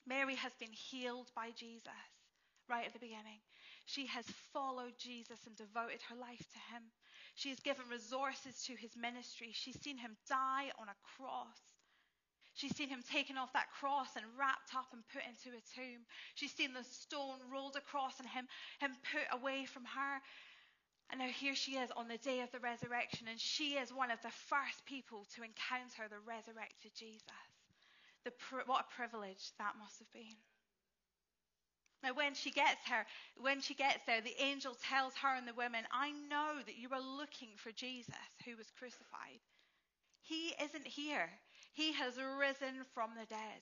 Mary 0.06 0.36
has 0.36 0.52
been 0.60 0.72
healed 0.72 1.32
by 1.36 1.52
Jesus 1.56 1.92
right 2.70 2.86
at 2.86 2.94
the 2.94 3.00
beginning. 3.00 3.40
She 3.88 4.06
has 4.08 4.26
followed 4.52 5.00
Jesus 5.00 5.40
and 5.48 5.56
devoted 5.56 6.04
her 6.12 6.16
life 6.20 6.44
to 6.44 6.60
him. 6.76 6.84
She 7.36 7.50
has 7.50 7.60
given 7.62 7.88
resources 7.90 8.62
to 8.68 8.76
his 8.76 8.92
ministry. 9.00 9.52
She's 9.54 9.80
seen 9.80 9.98
him 9.98 10.18
die 10.28 10.72
on 10.78 10.92
a 10.92 11.02
cross. 11.16 11.56
She's 12.54 12.76
seen 12.76 12.90
him 12.90 13.02
taken 13.02 13.38
off 13.38 13.54
that 13.54 13.72
cross 13.80 14.10
and 14.18 14.26
wrapped 14.38 14.76
up 14.76 14.92
and 14.92 15.08
put 15.14 15.24
into 15.24 15.56
a 15.56 15.62
tomb. 15.72 16.04
She's 16.36 16.52
seen 16.52 16.74
the 16.74 16.84
stone 16.84 17.40
rolled 17.50 17.78
across 17.78 18.20
and 18.20 18.28
him, 18.28 18.48
him 18.80 18.92
put 19.14 19.24
away 19.32 19.64
from 19.64 19.86
her. 19.86 20.20
And 21.10 21.22
now 21.22 21.30
here 21.30 21.56
she 21.56 21.78
is 21.78 21.90
on 21.96 22.10
the 22.10 22.18
day 22.18 22.42
of 22.42 22.52
the 22.52 22.60
resurrection, 22.60 23.28
and 23.30 23.40
she 23.40 23.80
is 23.80 23.94
one 23.94 24.12
of 24.12 24.22
the 24.22 24.36
first 24.52 24.84
people 24.86 25.24
to 25.36 25.44
encounter 25.48 26.10
the 26.10 26.20
resurrected 26.28 26.92
Jesus. 26.94 27.24
The, 28.26 28.34
what 28.66 28.84
a 28.84 28.96
privilege 28.96 29.56
that 29.60 29.80
must 29.80 30.00
have 30.00 30.12
been. 30.12 30.36
Now, 32.04 32.14
when 32.14 32.36
she 32.36 32.52
gets 32.52 32.86
her, 32.90 33.06
when 33.38 33.62
she 33.62 33.74
gets 33.74 34.06
there, 34.06 34.22
the 34.22 34.40
angel 34.42 34.76
tells 34.90 35.16
her 35.16 35.36
and 35.36 35.48
the 35.48 35.54
women, 35.54 35.86
"I 35.92 36.12
know 36.12 36.62
that 36.66 36.78
you 36.78 36.90
are 36.92 37.02
looking 37.02 37.56
for 37.58 37.72
Jesus 37.72 38.14
who 38.46 38.56
was 38.56 38.72
crucified. 38.78 39.42
He 40.22 40.54
isn't 40.62 40.88
here. 40.88 41.30
He 41.74 41.94
has 41.94 42.18
risen 42.18 42.86
from 42.94 43.12
the 43.16 43.26
dead. 43.26 43.62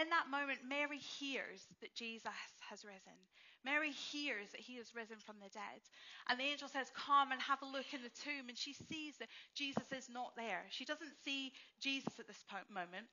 In 0.00 0.10
that 0.10 0.30
moment, 0.30 0.60
Mary 0.66 0.98
hears 0.98 1.66
that 1.80 1.94
Jesus 1.94 2.32
has 2.68 2.84
risen. 2.84 3.18
Mary 3.64 3.90
hears 3.90 4.50
that 4.50 4.60
he 4.60 4.76
has 4.76 4.94
risen 4.94 5.16
from 5.24 5.36
the 5.40 5.48
dead. 5.48 5.80
And 6.28 6.38
the 6.38 6.44
angel 6.44 6.68
says, 6.68 6.90
Come 6.94 7.32
and 7.32 7.40
have 7.40 7.62
a 7.62 7.66
look 7.66 7.94
in 7.94 8.02
the 8.02 8.10
tomb. 8.22 8.48
And 8.48 8.58
she 8.58 8.74
sees 8.74 9.16
that 9.18 9.28
Jesus 9.54 9.90
is 9.96 10.08
not 10.10 10.36
there. 10.36 10.64
She 10.70 10.84
doesn't 10.84 11.14
see 11.24 11.52
Jesus 11.80 12.12
at 12.18 12.26
this 12.26 12.44
moment. 12.68 13.06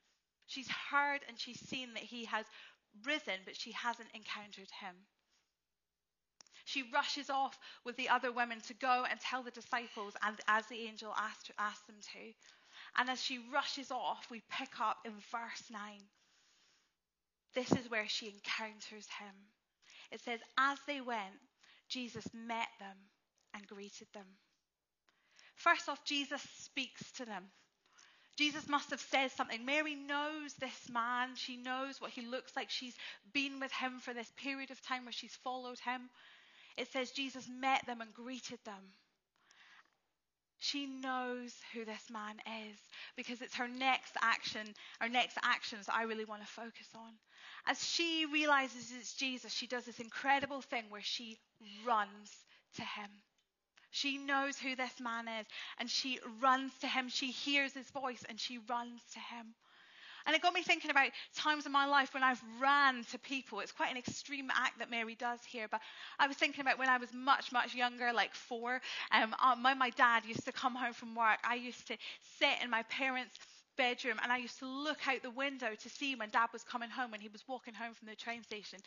She's 0.46 0.68
heard 0.68 1.20
and 1.28 1.38
she's 1.38 1.60
seen 1.60 1.94
that 1.94 2.02
he 2.02 2.26
has 2.26 2.44
risen, 3.04 3.40
but 3.44 3.56
she 3.56 3.72
hasn't 3.72 4.08
encountered 4.14 4.70
him. 4.80 4.94
She 6.64 6.84
rushes 6.92 7.28
off 7.28 7.58
with 7.84 7.96
the 7.96 8.08
other 8.08 8.32
women 8.32 8.60
to 8.62 8.74
go 8.74 9.04
and 9.08 9.18
tell 9.20 9.42
the 9.42 9.50
disciples, 9.50 10.14
and 10.22 10.40
as 10.46 10.66
the 10.66 10.86
angel 10.86 11.12
asked, 11.16 11.50
asked 11.58 11.86
them 11.86 12.00
to. 12.12 12.32
And 12.96 13.10
as 13.10 13.22
she 13.22 13.38
rushes 13.52 13.90
off, 13.90 14.30
we 14.30 14.42
pick 14.50 14.80
up 14.80 14.98
in 15.04 15.12
verse 15.30 15.70
9. 15.70 15.80
This 17.54 17.72
is 17.72 17.90
where 17.90 18.08
she 18.08 18.28
encounters 18.28 19.08
him. 19.18 19.34
It 20.10 20.20
says, 20.20 20.40
As 20.58 20.78
they 20.86 21.00
went, 21.00 21.40
Jesus 21.88 22.26
met 22.32 22.68
them 22.78 22.96
and 23.54 23.66
greeted 23.66 24.08
them. 24.14 24.26
First 25.56 25.88
off, 25.88 26.04
Jesus 26.04 26.42
speaks 26.58 27.12
to 27.12 27.24
them. 27.24 27.50
Jesus 28.36 28.68
must 28.68 28.90
have 28.90 29.00
said 29.00 29.30
something. 29.32 29.64
Mary 29.64 29.94
knows 29.94 30.54
this 30.54 30.88
man. 30.90 31.30
She 31.36 31.56
knows 31.56 32.00
what 32.00 32.10
he 32.10 32.22
looks 32.22 32.56
like. 32.56 32.70
She's 32.70 32.96
been 33.32 33.60
with 33.60 33.72
him 33.72 33.98
for 34.00 34.14
this 34.14 34.30
period 34.36 34.70
of 34.70 34.80
time 34.82 35.04
where 35.04 35.12
she's 35.12 35.36
followed 35.44 35.78
him. 35.80 36.08
It 36.76 36.90
says 36.92 37.10
Jesus 37.10 37.46
met 37.48 37.84
them 37.86 38.00
and 38.00 38.14
greeted 38.14 38.58
them. 38.64 38.94
She 40.58 40.86
knows 40.86 41.52
who 41.74 41.84
this 41.84 42.08
man 42.08 42.36
is 42.70 42.78
because 43.16 43.42
it's 43.42 43.56
her 43.56 43.66
next 43.66 44.16
action, 44.22 44.74
her 45.00 45.08
next 45.08 45.36
actions 45.42 45.88
I 45.92 46.04
really 46.04 46.24
want 46.24 46.42
to 46.42 46.46
focus 46.46 46.88
on. 46.94 47.12
As 47.66 47.84
she 47.84 48.26
realizes 48.26 48.92
it's 48.96 49.14
Jesus, 49.14 49.52
she 49.52 49.66
does 49.66 49.84
this 49.84 49.98
incredible 49.98 50.62
thing 50.62 50.84
where 50.88 51.02
she 51.02 51.38
runs 51.84 52.30
to 52.76 52.82
him. 52.82 53.10
She 53.92 54.18
knows 54.18 54.58
who 54.58 54.74
this 54.76 55.00
man 55.00 55.28
is 55.28 55.46
and 55.78 55.88
she 55.88 56.18
runs 56.40 56.72
to 56.80 56.88
him. 56.88 57.08
She 57.08 57.30
hears 57.30 57.72
his 57.74 57.88
voice 57.90 58.24
and 58.28 58.40
she 58.40 58.58
runs 58.68 59.00
to 59.12 59.20
him. 59.20 59.54
And 60.26 60.36
it 60.36 60.42
got 60.42 60.54
me 60.54 60.62
thinking 60.62 60.90
about 60.90 61.10
times 61.36 61.66
in 61.66 61.72
my 61.72 61.86
life 61.86 62.14
when 62.14 62.22
I've 62.22 62.42
ran 62.60 63.04
to 63.10 63.18
people. 63.18 63.60
It's 63.60 63.72
quite 63.72 63.90
an 63.90 63.96
extreme 63.96 64.50
act 64.54 64.78
that 64.78 64.90
Mary 64.90 65.16
does 65.16 65.40
here, 65.44 65.66
but 65.70 65.80
I 66.18 66.28
was 66.28 66.36
thinking 66.36 66.60
about 66.60 66.78
when 66.78 66.88
I 66.88 66.98
was 66.98 67.12
much, 67.12 67.52
much 67.52 67.74
younger, 67.74 68.12
like 68.12 68.34
four. 68.34 68.80
Um, 69.10 69.34
uh, 69.42 69.56
my, 69.56 69.74
my 69.74 69.90
dad 69.90 70.24
used 70.24 70.44
to 70.44 70.52
come 70.52 70.74
home 70.74 70.92
from 70.92 71.14
work. 71.14 71.38
I 71.44 71.56
used 71.56 71.88
to 71.88 71.96
sit 72.38 72.62
in 72.62 72.70
my 72.70 72.84
parents' 72.84 73.36
bedroom 73.76 74.18
and 74.22 74.30
I 74.30 74.36
used 74.38 74.58
to 74.60 74.66
look 74.66 75.08
out 75.08 75.22
the 75.22 75.30
window 75.30 75.74
to 75.74 75.88
see 75.88 76.14
when 76.14 76.30
dad 76.30 76.48
was 76.52 76.62
coming 76.62 76.90
home 76.90 77.10
when 77.10 77.20
he 77.20 77.28
was 77.28 77.42
walking 77.48 77.74
home 77.74 77.94
from 77.94 78.08
the 78.08 78.14
train 78.14 78.42
station. 78.44 78.78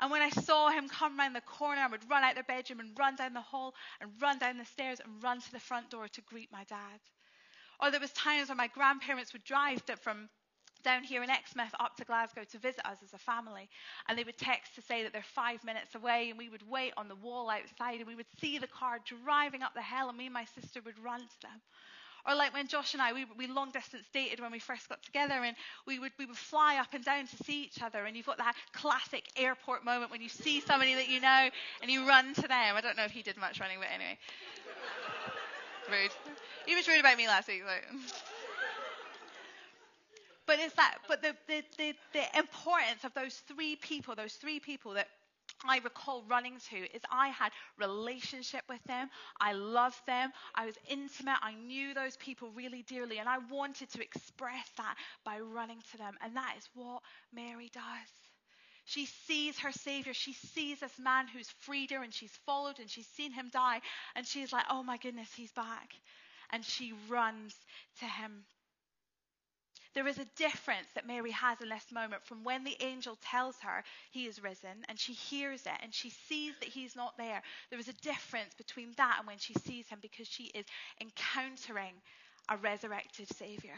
And 0.00 0.10
when 0.10 0.22
I 0.22 0.30
saw 0.30 0.70
him 0.70 0.88
come 0.88 1.18
round 1.18 1.34
the 1.34 1.40
corner, 1.40 1.80
I 1.80 1.86
would 1.88 2.08
run 2.10 2.24
out 2.24 2.36
the 2.36 2.42
bedroom 2.42 2.80
and 2.80 2.98
run 2.98 3.16
down 3.16 3.34
the 3.34 3.40
hall 3.40 3.74
and 4.00 4.10
run 4.20 4.38
down 4.38 4.58
the 4.58 4.64
stairs 4.64 5.00
and 5.00 5.22
run 5.22 5.40
to 5.40 5.52
the 5.52 5.60
front 5.60 5.90
door 5.90 6.08
to 6.08 6.20
greet 6.22 6.50
my 6.52 6.64
dad. 6.64 7.00
Or 7.80 7.90
there 7.90 8.00
was 8.00 8.12
times 8.12 8.48
when 8.48 8.58
my 8.58 8.68
grandparents 8.68 9.32
would 9.32 9.44
drive 9.44 9.82
from 10.00 10.28
down 10.84 11.02
here 11.02 11.22
in 11.22 11.30
Exmouth 11.30 11.74
up 11.80 11.96
to 11.96 12.04
Glasgow 12.04 12.44
to 12.44 12.58
visit 12.58 12.86
us 12.86 12.98
as 13.02 13.14
a 13.14 13.18
family. 13.18 13.68
And 14.08 14.18
they 14.18 14.24
would 14.24 14.38
text 14.38 14.74
to 14.74 14.82
say 14.82 15.02
that 15.02 15.12
they're 15.12 15.22
five 15.34 15.64
minutes 15.64 15.94
away, 15.94 16.28
and 16.30 16.38
we 16.38 16.48
would 16.50 16.68
wait 16.68 16.92
on 16.96 17.08
the 17.08 17.16
wall 17.16 17.48
outside, 17.50 17.98
and 17.98 18.06
we 18.06 18.14
would 18.14 18.26
see 18.40 18.58
the 18.58 18.66
car 18.66 18.98
driving 19.24 19.62
up 19.62 19.74
the 19.74 19.82
hill, 19.82 20.08
and 20.08 20.18
me 20.18 20.26
and 20.26 20.34
my 20.34 20.44
sister 20.44 20.80
would 20.84 20.98
run 20.98 21.20
to 21.20 21.40
them. 21.42 21.60
Or 22.26 22.34
like 22.34 22.54
when 22.54 22.66
Josh 22.66 22.94
and 22.94 23.02
I, 23.02 23.12
we, 23.12 23.26
we 23.36 23.46
long 23.46 23.70
distance 23.70 24.04
dated 24.12 24.40
when 24.40 24.50
we 24.50 24.58
first 24.58 24.88
got 24.88 25.02
together, 25.02 25.34
and 25.34 25.54
we 25.86 25.98
would, 25.98 26.12
we 26.18 26.24
would 26.24 26.36
fly 26.36 26.76
up 26.78 26.94
and 26.94 27.04
down 27.04 27.26
to 27.26 27.36
see 27.44 27.64
each 27.64 27.82
other. 27.82 28.04
And 28.04 28.16
you've 28.16 28.26
got 28.26 28.38
that 28.38 28.54
classic 28.72 29.24
airport 29.36 29.84
moment 29.84 30.10
when 30.10 30.22
you 30.22 30.30
see 30.30 30.60
somebody 30.60 30.94
that 30.94 31.08
you 31.08 31.20
know 31.20 31.50
and 31.82 31.90
you 31.90 32.08
run 32.08 32.32
to 32.34 32.42
them. 32.42 32.76
I 32.76 32.80
don't 32.80 32.96
know 32.96 33.04
if 33.04 33.10
he 33.10 33.22
did 33.22 33.36
much 33.36 33.60
running, 33.60 33.78
but 33.78 33.88
anyway. 33.92 34.18
rude. 35.90 36.10
He 36.66 36.74
was 36.74 36.88
rude 36.88 37.00
about 37.00 37.16
me 37.18 37.26
last 37.26 37.48
week. 37.48 37.62
So. 37.66 37.98
But 40.46 40.58
it's 40.60 40.74
that, 40.74 40.98
but 41.08 41.22
the, 41.22 41.34
the, 41.46 41.62
the, 41.78 41.94
the 42.12 42.38
importance 42.38 43.04
of 43.04 43.14
those 43.14 43.34
three 43.48 43.76
people, 43.76 44.14
those 44.14 44.34
three 44.34 44.60
people 44.60 44.92
that 44.94 45.08
I 45.68 45.78
recall 45.78 46.22
running 46.28 46.58
to 46.70 46.76
is 46.76 47.02
I 47.10 47.28
had 47.28 47.52
relationship 47.78 48.62
with 48.68 48.82
them. 48.84 49.08
I 49.40 49.52
loved 49.52 50.04
them. 50.06 50.32
I 50.54 50.66
was 50.66 50.76
intimate. 50.88 51.38
I 51.42 51.54
knew 51.54 51.94
those 51.94 52.16
people 52.16 52.50
really 52.50 52.82
dearly. 52.82 53.18
And 53.18 53.28
I 53.28 53.38
wanted 53.50 53.90
to 53.90 54.02
express 54.02 54.68
that 54.76 54.96
by 55.24 55.40
running 55.40 55.80
to 55.92 55.96
them. 55.98 56.16
And 56.22 56.36
that 56.36 56.54
is 56.58 56.68
what 56.74 57.02
Mary 57.32 57.70
does. 57.72 58.10
She 58.86 59.06
sees 59.06 59.58
her 59.60 59.72
Savior. 59.72 60.14
She 60.14 60.32
sees 60.34 60.80
this 60.80 60.98
man 60.98 61.26
who's 61.28 61.50
freed 61.60 61.90
her 61.90 62.02
and 62.02 62.12
she's 62.12 62.36
followed 62.46 62.78
and 62.78 62.90
she's 62.90 63.06
seen 63.08 63.32
him 63.32 63.48
die. 63.50 63.80
And 64.14 64.26
she's 64.26 64.52
like, 64.52 64.66
oh 64.70 64.82
my 64.82 64.98
goodness, 64.98 65.32
he's 65.34 65.52
back. 65.52 65.90
And 66.50 66.64
she 66.64 66.92
runs 67.08 67.54
to 68.00 68.06
him. 68.06 68.44
There 69.94 70.08
is 70.08 70.18
a 70.18 70.24
difference 70.36 70.88
that 70.94 71.06
Mary 71.06 71.30
has 71.30 71.60
in 71.60 71.68
this 71.68 71.92
moment 71.92 72.24
from 72.26 72.42
when 72.42 72.64
the 72.64 72.76
angel 72.80 73.16
tells 73.22 73.56
her 73.60 73.84
he 74.10 74.26
is 74.26 74.42
risen 74.42 74.84
and 74.88 74.98
she 74.98 75.12
hears 75.12 75.66
it 75.66 75.78
and 75.82 75.94
she 75.94 76.10
sees 76.10 76.54
that 76.58 76.68
he's 76.68 76.96
not 76.96 77.16
there. 77.16 77.42
There 77.70 77.78
is 77.78 77.88
a 77.88 77.92
difference 78.02 78.54
between 78.54 78.92
that 78.96 79.16
and 79.18 79.26
when 79.26 79.38
she 79.38 79.54
sees 79.54 79.88
him 79.88 80.00
because 80.02 80.26
she 80.26 80.44
is 80.44 80.66
encountering 81.00 81.94
a 82.48 82.56
resurrected 82.56 83.28
Savior. 83.36 83.76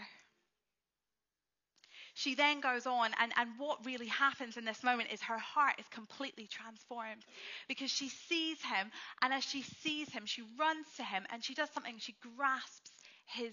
She 2.15 2.35
then 2.35 2.61
goes 2.61 2.87
on, 2.87 3.11
and, 3.21 3.31
and 3.37 3.51
what 3.59 3.85
really 3.85 4.07
happens 4.07 4.57
in 4.57 4.65
this 4.65 4.83
moment 4.83 5.11
is 5.13 5.21
her 5.21 5.39
heart 5.39 5.75
is 5.79 5.87
completely 5.91 6.47
transformed 6.47 7.23
because 7.69 7.91
she 7.91 8.09
sees 8.09 8.57
him, 8.63 8.91
and 9.21 9.35
as 9.35 9.45
she 9.45 9.61
sees 9.61 10.11
him, 10.11 10.25
she 10.25 10.43
runs 10.59 10.87
to 10.97 11.05
him 11.05 11.27
and 11.31 11.45
she 11.45 11.53
does 11.53 11.69
something. 11.75 11.99
She 11.99 12.17
grasps 12.37 12.91
his. 13.27 13.53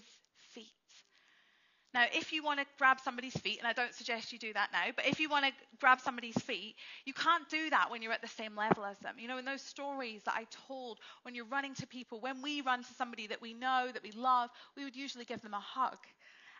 Now, 1.94 2.06
if 2.12 2.32
you 2.32 2.42
want 2.42 2.58
to 2.58 2.66
grab 2.76 2.98
somebody's 2.98 3.36
feet, 3.36 3.60
and 3.60 3.68
I 3.68 3.72
don't 3.72 3.94
suggest 3.94 4.32
you 4.32 4.38
do 4.40 4.52
that 4.52 4.70
now, 4.72 4.86
but 4.96 5.06
if 5.06 5.20
you 5.20 5.28
want 5.28 5.46
to 5.46 5.52
grab 5.78 6.00
somebody's 6.00 6.34
feet, 6.34 6.74
you 7.04 7.12
can't 7.14 7.48
do 7.48 7.70
that 7.70 7.88
when 7.88 8.02
you're 8.02 8.12
at 8.12 8.20
the 8.20 8.26
same 8.26 8.56
level 8.56 8.84
as 8.84 8.98
them. 8.98 9.14
You 9.16 9.28
know, 9.28 9.38
in 9.38 9.44
those 9.44 9.62
stories 9.62 10.24
that 10.24 10.34
I 10.36 10.46
told, 10.66 10.98
when 11.22 11.36
you're 11.36 11.44
running 11.44 11.72
to 11.74 11.86
people, 11.86 12.20
when 12.20 12.42
we 12.42 12.62
run 12.62 12.82
to 12.82 12.94
somebody 12.94 13.28
that 13.28 13.40
we 13.40 13.54
know, 13.54 13.90
that 13.92 14.02
we 14.02 14.10
love, 14.10 14.50
we 14.76 14.82
would 14.82 14.96
usually 14.96 15.24
give 15.24 15.40
them 15.40 15.54
a 15.54 15.60
hug. 15.60 15.98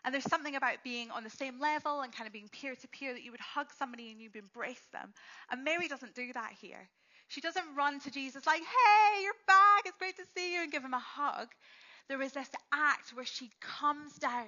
And 0.05 0.13
there's 0.13 0.29
something 0.29 0.55
about 0.55 0.83
being 0.85 1.11
on 1.11 1.25
the 1.25 1.29
same 1.29 1.59
level 1.59 1.99
and 1.99 2.13
kind 2.13 2.27
of 2.27 2.33
being 2.33 2.47
peer 2.47 2.73
to 2.73 2.87
peer 2.87 3.13
that 3.13 3.23
you 3.23 3.31
would 3.31 3.41
hug 3.41 3.67
somebody 3.77 4.11
and 4.11 4.21
you'd 4.21 4.37
embrace 4.37 4.87
them. 4.93 5.13
And 5.51 5.65
Mary 5.65 5.89
doesn't 5.89 6.15
do 6.15 6.31
that 6.31 6.53
here. 6.61 6.87
She 7.27 7.41
doesn't 7.41 7.75
run 7.75 7.99
to 8.01 8.11
Jesus 8.11 8.45
like, 8.45 8.61
hey, 8.61 9.23
you're 9.23 9.33
back, 9.47 9.81
it's 9.85 9.97
great 9.97 10.15
to 10.15 10.23
see 10.37 10.53
you, 10.53 10.61
and 10.61 10.71
give 10.71 10.83
him 10.83 10.93
a 10.93 10.99
hug. 10.99 11.47
There 12.07 12.21
is 12.21 12.31
this 12.31 12.49
act 12.71 13.09
where 13.15 13.25
she 13.25 13.49
comes 13.59 14.13
down 14.13 14.45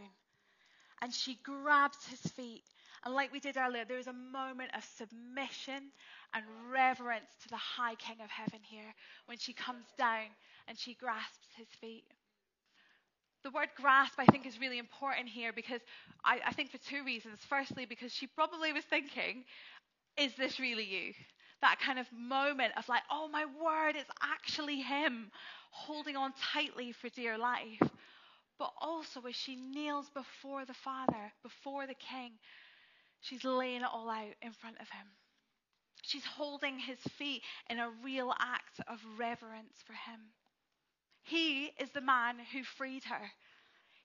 and 1.02 1.14
she 1.14 1.38
grabs 1.44 2.06
his 2.08 2.22
feet. 2.34 2.64
And 3.06 3.14
like 3.14 3.32
we 3.32 3.40
did 3.40 3.58
earlier, 3.58 3.86
there 3.86 4.00
is 4.00 4.08
a 4.08 4.14
moment 4.14 4.72
of 4.76 4.84
submission 4.84 5.92
and 6.34 6.44
reverence 6.72 7.30
to 7.44 7.50
the 7.50 7.58
high 7.58 7.96
King 7.96 8.18
of 8.24 8.30
heaven 8.30 8.60
here 8.64 8.94
when 9.28 9.38
she 9.38 9.54
comes 9.54 9.86
down 9.98 10.28
and 10.68 10.78
she 10.78 10.96
grasps 10.96 11.48
his 11.56 11.68
feet. 11.80 12.06
The 13.44 13.52
word 13.52 13.70
grasp, 13.78 14.16
I 14.20 14.26
think, 14.26 14.46
is 14.46 14.60
really 14.60 14.80
important 14.80 15.30
here 15.30 15.54
because 15.54 15.82
I, 16.26 16.40
I 16.46 16.54
think 16.54 16.72
for 16.72 16.80
two 16.80 17.04
reasons. 17.06 17.40
Firstly, 17.48 17.86
because 17.86 18.12
she 18.14 18.28
probably 18.28 18.74
was 18.74 18.84
thinking, 18.86 19.46
is 20.18 20.34
this 20.36 20.60
really 20.60 20.84
you? 20.86 21.14
That 21.62 21.80
kind 21.80 22.00
of 22.00 22.08
moment 22.14 22.74
of 22.78 22.90
like, 22.90 23.04
oh 23.12 23.30
my 23.30 23.46
word, 23.46 23.96
it's 23.96 24.10
actually 24.22 24.82
him 24.82 25.32
holding 25.72 26.18
on 26.18 26.34
tightly 26.54 26.92
for 26.92 27.10
dear 27.10 27.38
life 27.38 27.82
but 28.60 28.72
also 28.82 29.22
as 29.22 29.36
she 29.36 29.56
kneels 29.56 30.10
before 30.10 30.66
the 30.66 30.74
Father, 30.74 31.32
before 31.44 31.88
the 31.88 31.96
King, 31.96 32.32
she's 33.22 33.44
laying 33.44 33.82
it 33.82 33.90
all 33.92 34.10
out 34.10 34.36
in 34.42 34.52
front 34.54 34.78
of 34.80 34.90
him. 34.90 35.08
She's 36.04 36.26
holding 36.26 36.80
his 36.80 37.00
feet 37.18 37.42
in 37.70 37.80
a 37.80 37.90
real 38.04 38.34
act 38.40 38.80
of 38.88 39.00
reverence 39.18 39.76
for 39.86 39.94
him. 39.94 40.20
He 41.24 41.66
is 41.80 41.92
the 41.92 42.02
man 42.02 42.38
who 42.54 42.64
freed 42.64 43.04
her. 43.06 43.32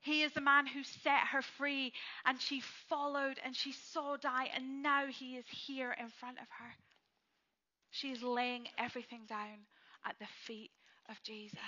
He 0.01 0.23
is 0.23 0.33
the 0.33 0.41
man 0.41 0.67
who 0.67 0.83
set 0.83 1.21
her 1.31 1.43
free, 1.43 1.93
and 2.25 2.41
she 2.41 2.61
followed 2.89 3.39
and 3.45 3.55
she 3.55 3.73
saw 3.73 4.17
die, 4.17 4.51
and 4.53 4.83
now 4.83 5.07
he 5.07 5.37
is 5.37 5.45
here 5.49 5.93
in 5.93 6.09
front 6.09 6.39
of 6.39 6.49
her. 6.59 6.75
She 7.91 8.11
is 8.11 8.23
laying 8.23 8.67
everything 8.79 9.27
down 9.29 9.67
at 10.05 10.19
the 10.19 10.27
feet 10.45 10.73
of 11.09 11.23
Jesus. 11.23 11.59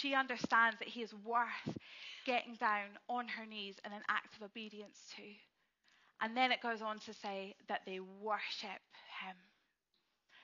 She 0.00 0.14
understands 0.14 0.78
that 0.78 0.88
he 0.88 1.02
is 1.02 1.12
worth 1.24 1.76
getting 2.24 2.54
down 2.54 2.98
on 3.08 3.26
her 3.26 3.44
knees 3.44 3.76
in 3.84 3.92
an 3.92 4.02
act 4.08 4.36
of 4.36 4.42
obedience 4.42 5.12
to. 5.16 5.22
And 6.20 6.36
then 6.36 6.52
it 6.52 6.62
goes 6.62 6.82
on 6.82 7.00
to 7.00 7.14
say 7.14 7.56
that 7.68 7.82
they 7.84 7.98
worship 7.98 8.82
him. 9.24 9.36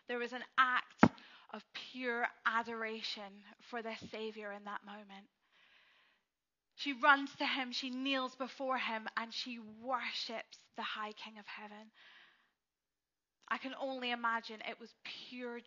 There 0.08 0.22
is 0.22 0.32
an 0.32 0.42
act 0.58 1.04
of 1.52 1.62
pure 1.92 2.26
adoration 2.44 3.44
for 3.70 3.80
their 3.80 3.96
Savior 4.10 4.52
in 4.52 4.64
that 4.64 4.84
moment. 4.84 5.28
She 6.74 6.92
runs 6.92 7.30
to 7.36 7.46
him, 7.46 7.70
she 7.70 7.90
kneels 7.90 8.34
before 8.34 8.78
him, 8.78 9.06
and 9.16 9.32
she 9.32 9.60
worships 9.80 10.58
the 10.76 10.82
High 10.82 11.12
King 11.12 11.38
of 11.38 11.46
Heaven. 11.46 11.92
I 13.48 13.58
can 13.58 13.74
only 13.80 14.10
imagine 14.10 14.60
it 14.68 14.80
was 14.80 14.92
pure 15.28 15.60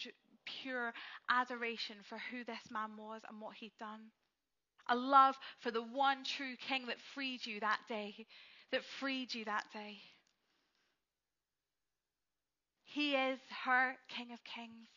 pure 0.61 0.93
adoration 1.29 1.97
for 2.07 2.17
who 2.31 2.43
this 2.43 2.71
man 2.71 2.91
was 2.97 3.21
and 3.29 3.41
what 3.41 3.55
he'd 3.55 3.77
done. 3.79 4.11
A 4.89 4.95
love 4.95 5.35
for 5.59 5.71
the 5.71 5.81
one 5.81 6.23
true 6.23 6.55
king 6.67 6.87
that 6.87 6.97
freed 7.13 7.45
you 7.45 7.59
that 7.59 7.79
day, 7.87 8.25
that 8.71 8.83
freed 8.99 9.33
you 9.33 9.45
that 9.45 9.65
day. 9.73 9.97
He 12.85 13.15
is 13.15 13.39
her 13.65 13.95
King 14.07 14.31
of 14.31 14.43
Kings. 14.43 14.87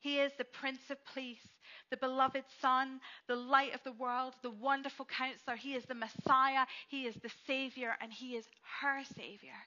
He 0.00 0.18
is 0.18 0.32
the 0.38 0.44
Prince 0.44 0.90
of 0.90 0.98
Peace, 1.14 1.46
the 1.90 1.96
beloved 1.96 2.44
Son, 2.60 3.00
the 3.28 3.36
light 3.36 3.74
of 3.74 3.82
the 3.84 3.92
world, 3.92 4.34
the 4.42 4.50
wonderful 4.50 5.04
counselor. 5.04 5.56
He 5.56 5.74
is 5.74 5.84
the 5.84 5.94
Messiah. 5.94 6.66
He 6.88 7.06
is 7.06 7.14
the 7.16 7.30
Savior, 7.46 7.96
and 8.00 8.12
He 8.12 8.36
is 8.36 8.46
her 8.80 9.02
Savior. 9.16 9.58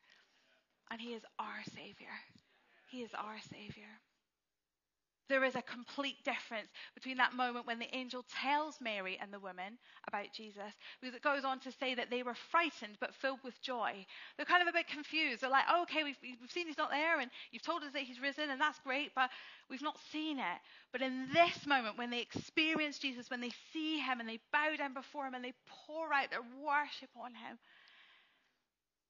And 0.90 1.00
He 1.00 1.14
is 1.14 1.24
our 1.38 1.64
Savior. 1.76 2.16
He 2.90 3.02
is 3.02 3.12
our 3.14 3.38
Savior. 3.52 4.00
There 5.30 5.44
is 5.44 5.56
a 5.56 5.62
complete 5.62 6.24
difference 6.26 6.70
between 6.96 7.18
that 7.18 7.36
moment 7.36 7.68
when 7.68 7.78
the 7.78 7.96
angel 7.96 8.26
tells 8.42 8.82
Mary 8.82 9.18
and 9.22 9.32
the 9.32 9.40
woman 9.40 9.78
about 10.08 10.34
Jesus, 10.34 10.74
because 11.00 11.16
it 11.16 11.22
goes 11.22 11.46
on 11.46 11.60
to 11.60 11.72
say 11.72 11.94
that 11.94 12.10
they 12.10 12.24
were 12.24 12.34
frightened 12.34 12.98
but 13.00 13.14
filled 13.14 13.40
with 13.44 13.62
joy. 13.62 14.06
They're 14.36 14.46
kind 14.48 14.64
of 14.64 14.68
a 14.68 14.74
bit 14.74 14.88
confused. 14.88 15.42
They're 15.42 15.52
like, 15.52 15.66
oh, 15.70 15.84
okay, 15.84 16.04
we've, 16.04 16.18
we've 16.24 16.52
seen 16.52 16.66
he's 16.66 16.80
not 16.80 16.90
there, 16.90 17.20
and 17.20 17.30
you've 17.52 17.62
told 17.62 17.84
us 17.84 17.94
that 17.94 18.02
he's 18.02 18.20
risen, 18.20 18.50
and 18.50 18.60
that's 18.60 18.80
great, 18.80 19.12
but 19.14 19.30
we've 19.70 19.84
not 19.84 20.00
seen 20.12 20.40
it. 20.40 20.60
But 20.92 21.04
in 21.04 21.28
this 21.32 21.68
moment, 21.68 21.98
when 22.00 22.10
they 22.10 22.22
experience 22.22 22.98
Jesus, 22.98 23.30
when 23.30 23.42
they 23.42 23.52
see 23.72 24.00
him 24.00 24.20
and 24.20 24.28
they 24.28 24.40
bow 24.52 24.76
down 24.78 24.96
before 24.96 25.28
him 25.28 25.36
and 25.36 25.46
they 25.46 25.54
pour 25.86 26.12
out 26.12 26.32
their 26.32 26.42
worship 26.42 27.10
on 27.16 27.36
him, 27.36 27.60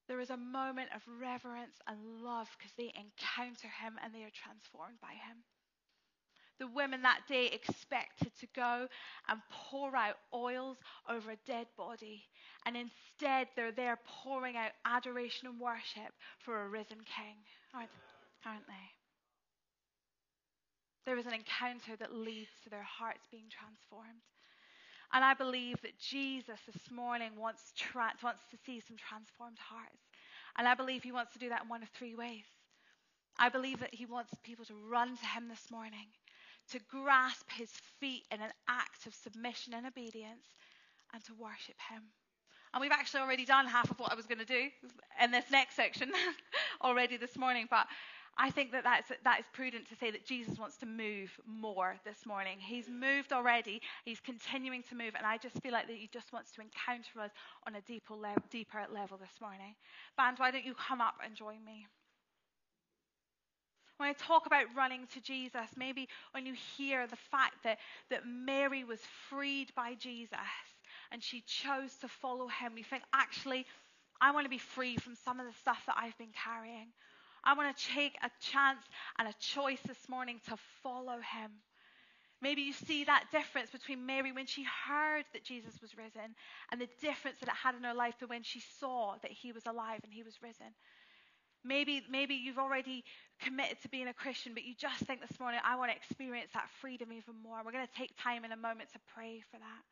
there 0.10 0.20
is 0.20 0.32
a 0.32 0.38
moment 0.38 0.90
of 0.94 1.02
reverence 1.22 1.78
and 1.88 2.24
love 2.24 2.50
because 2.58 2.74
they 2.78 2.92
encounter 2.98 3.68
him 3.68 3.94
and 4.04 4.14
they 4.14 4.24
are 4.24 4.36
transformed 4.36 5.00
by 5.02 5.14
him. 5.14 5.38
The 6.60 6.68
women 6.68 7.02
that 7.04 7.22
day 7.28 7.48
expected 7.48 8.32
to 8.40 8.48
go 8.56 8.88
and 9.30 9.40
pour 9.50 9.96
out 9.96 10.18
oils 10.34 10.78
over 11.10 11.32
a 11.32 11.38
dead 11.48 11.68
body, 11.78 12.24
and 12.66 12.76
instead 12.76 13.48
they're 13.56 13.72
there 13.72 13.98
pouring 14.24 14.58
out 14.58 14.72
adoration 14.86 15.48
and 15.48 15.60
worship 15.60 16.12
for 16.40 16.62
a 16.64 16.68
risen 16.68 16.98
king, 16.98 17.38
aren't, 17.74 17.90
aren't 18.46 18.68
they? 18.68 18.74
There 21.06 21.18
is 21.18 21.26
an 21.26 21.34
encounter 21.34 21.96
that 21.98 22.14
leads 22.14 22.52
to 22.64 22.70
their 22.70 22.84
hearts 22.84 23.26
being 23.32 23.50
transformed. 23.50 24.22
And 25.12 25.26
I 25.26 25.34
believe 25.34 25.82
that 25.82 25.98
Jesus 25.98 26.60
this 26.72 26.92
morning 26.92 27.32
wants, 27.36 27.74
tra- 27.76 28.14
wants 28.22 28.42
to 28.52 28.58
see 28.64 28.80
some 28.80 28.98
transformed 28.98 29.58
hearts. 29.58 29.98
And 30.58 30.68
I 30.68 30.76
believe 30.76 31.02
he 31.02 31.12
wants 31.12 31.34
to 31.34 31.40
do 31.40 31.50
that 31.50 31.64
in 31.64 31.70
one 31.70 31.82
of 31.82 31.90
three 31.90 32.14
ways. 32.14 32.46
I 33.40 33.50
believe 33.50 33.80
that 33.80 33.94
he 33.94 34.06
wants 34.06 34.34
people 34.44 34.66
to 34.66 34.74
run 34.88 35.18
to 35.18 35.26
him 35.26 35.48
this 35.48 35.72
morning, 35.72 36.08
to 36.72 36.80
grasp 36.90 37.50
his 37.52 37.72
feet 38.00 38.24
in 38.32 38.42
an 38.42 38.52
act 38.68 39.06
of 39.06 39.14
submission 39.14 39.74
and 39.74 39.86
obedience, 39.86 40.46
and 41.14 41.24
to 41.26 41.34
worship 41.34 41.76
him. 41.90 42.04
And 42.74 42.82
we've 42.82 42.92
actually 42.92 43.22
already 43.22 43.46
done 43.46 43.66
half 43.66 43.90
of 43.90 44.00
what 44.00 44.12
I 44.12 44.16
was 44.16 44.28
going 44.28 44.40
to 44.40 44.46
do 44.46 44.70
in 45.22 45.32
this 45.32 45.46
next 45.52 45.76
section 45.76 46.12
already 46.84 47.18
this 47.18 47.36
morning. 47.36 47.68
But 47.70 47.88
I 48.38 48.52
think 48.52 48.72
that 48.72 48.84
that's, 48.84 49.12
that 49.24 49.40
is 49.40 49.46
prudent 49.52 49.88
to 49.90 49.96
say 49.96 50.12
that 50.12 50.26
Jesus 50.26 50.60
wants 50.60 50.78
to 50.78 50.86
move 50.86 51.32
more 51.48 51.96
this 52.06 52.26
morning. 52.28 52.58
He's 52.60 52.88
moved 52.88 53.34
already. 53.34 53.82
He's 54.06 54.20
continuing 54.20 54.84
to 54.84 54.96
move. 54.96 55.14
And 55.18 55.26
I 55.26 55.38
just 55.38 55.62
feel 55.62 55.72
like 55.72 55.88
that 55.88 55.96
he 55.96 56.10
just 56.14 56.32
wants 56.32 56.52
to 56.54 56.62
encounter 56.62 57.20
us 57.22 57.32
on 57.66 57.76
a 57.76 57.82
deeper, 57.82 58.14
le- 58.14 58.36
deeper 58.52 58.86
level 58.94 59.18
this 59.18 59.42
morning. 59.42 59.76
Band, 60.16 60.38
why 60.38 60.52
don't 60.52 60.66
you 60.66 60.76
come 60.76 61.02
up 61.02 61.16
and 61.26 61.36
join 61.36 61.66
me? 61.66 61.88
When 64.00 64.08
I 64.08 64.14
talk 64.14 64.46
about 64.46 64.64
running 64.78 65.08
to 65.14 65.20
Jesus, 65.20 65.70
maybe 65.76 66.08
when 66.32 66.46
you 66.46 66.54
hear 66.78 67.06
the 67.06 67.18
fact 67.18 67.56
that, 67.66 67.80
that 68.10 68.26
Mary 68.26 68.86
was 68.86 69.02
freed 69.30 69.76
by 69.76 69.96
Jesus 69.96 70.38
and 71.12 71.22
she 71.22 71.42
chose 71.42 71.94
to 71.98 72.08
follow 72.08 72.48
him, 72.48 72.78
you 72.78 72.84
think, 72.86 73.04
actually, 73.14 73.66
I 74.22 74.32
want 74.32 74.46
to 74.46 74.50
be 74.50 74.58
free 74.58 74.96
from 74.96 75.16
some 75.16 75.42
of 75.42 75.48
the 75.48 75.60
stuff 75.60 75.84
that 75.86 75.98
I've 75.98 76.18
been 76.18 76.32
carrying. 76.32 76.88
I 77.44 77.56
want 77.56 77.76
to 77.76 77.86
take 77.94 78.16
a 78.24 78.32
chance 78.40 78.80
and 79.18 79.28
a 79.28 79.34
choice 79.38 79.82
this 79.86 80.08
morning 80.08 80.40
to 80.48 80.56
follow 80.82 81.18
him. 81.18 81.52
Maybe 82.42 82.62
you 82.62 82.72
see 82.72 83.04
that 83.04 83.26
difference 83.34 83.70
between 83.70 84.06
Mary 84.06 84.32
when 84.32 84.46
she 84.46 84.64
heard 84.64 85.26
that 85.34 85.44
Jesus 85.44 85.82
was 85.82 85.98
risen 85.98 86.36
and 86.72 86.80
the 86.80 86.88
difference 87.02 87.40
that 87.40 87.50
it 87.50 87.56
had 87.56 87.76
in 87.76 87.84
her 87.84 87.94
life 87.94 88.18
to 88.20 88.28
when 88.28 88.44
she 88.44 88.62
saw 88.80 89.16
that 89.24 89.32
he 89.32 89.52
was 89.52 89.66
alive 89.66 90.00
and 90.06 90.14
he 90.14 90.24
was 90.24 90.42
risen. 90.42 90.74
Maybe, 91.64 92.02
maybe 92.10 92.36
you've 92.36 92.58
already 92.58 93.04
committed 93.42 93.82
to 93.82 93.90
being 93.90 94.08
a 94.08 94.14
Christian, 94.14 94.54
but 94.54 94.64
you 94.64 94.74
just 94.76 95.04
think 95.04 95.22
this 95.22 95.40
morning, 95.40 95.60
I 95.64 95.76
want 95.76 95.92
to 95.92 95.98
experience 95.98 96.52
that 96.54 96.70
freedom 96.82 97.12
even 97.12 97.36
more. 97.42 97.60
We're 97.64 97.72
going 97.72 97.88
to 97.88 98.00
take 98.00 98.12
time 98.22 98.46
in 98.46 98.52
a 98.52 98.58
moment 98.58 98.90
to 98.94 99.00
pray 99.14 99.44
for 99.52 99.58
that. 99.58 99.84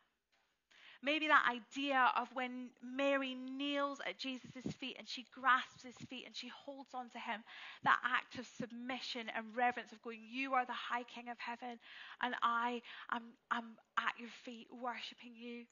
Maybe 1.03 1.27
that 1.27 1.45
idea 1.47 2.11
of 2.17 2.27
when 2.33 2.69
Mary 2.81 3.35
kneels 3.35 3.99
at 4.07 4.17
Jesus' 4.17 4.73
feet 4.79 4.95
and 4.97 5.07
she 5.07 5.27
grasps 5.31 5.83
his 5.83 5.95
feet 6.09 6.25
and 6.25 6.35
she 6.35 6.49
holds 6.65 6.89
on 6.93 7.09
to 7.09 7.19
him, 7.19 7.43
that 7.83 7.99
act 8.03 8.39
of 8.39 8.47
submission 8.57 9.27
and 9.35 9.55
reverence 9.55 9.91
of 9.91 10.01
going, 10.01 10.21
You 10.27 10.53
are 10.53 10.65
the 10.65 10.73
high 10.73 11.03
king 11.03 11.29
of 11.29 11.37
heaven, 11.37 11.77
and 12.21 12.33
I 12.41 12.81
am 13.11 13.23
I'm 13.51 13.77
at 13.99 14.13
your 14.19 14.29
feet 14.43 14.67
worshiping 14.71 15.33
you. 15.35 15.65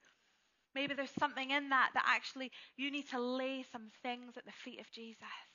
Maybe 0.76 0.94
there's 0.94 1.10
something 1.18 1.50
in 1.50 1.70
that 1.70 1.92
that 1.96 2.06
actually 2.08 2.52
you 2.78 2.92
need 2.92 3.10
to 3.10 3.20
lay 3.20 3.66
some 3.72 3.90
things 4.04 4.38
at 4.38 4.46
the 4.46 4.52
feet 4.52 4.80
of 4.80 4.92
Jesus. 4.92 5.55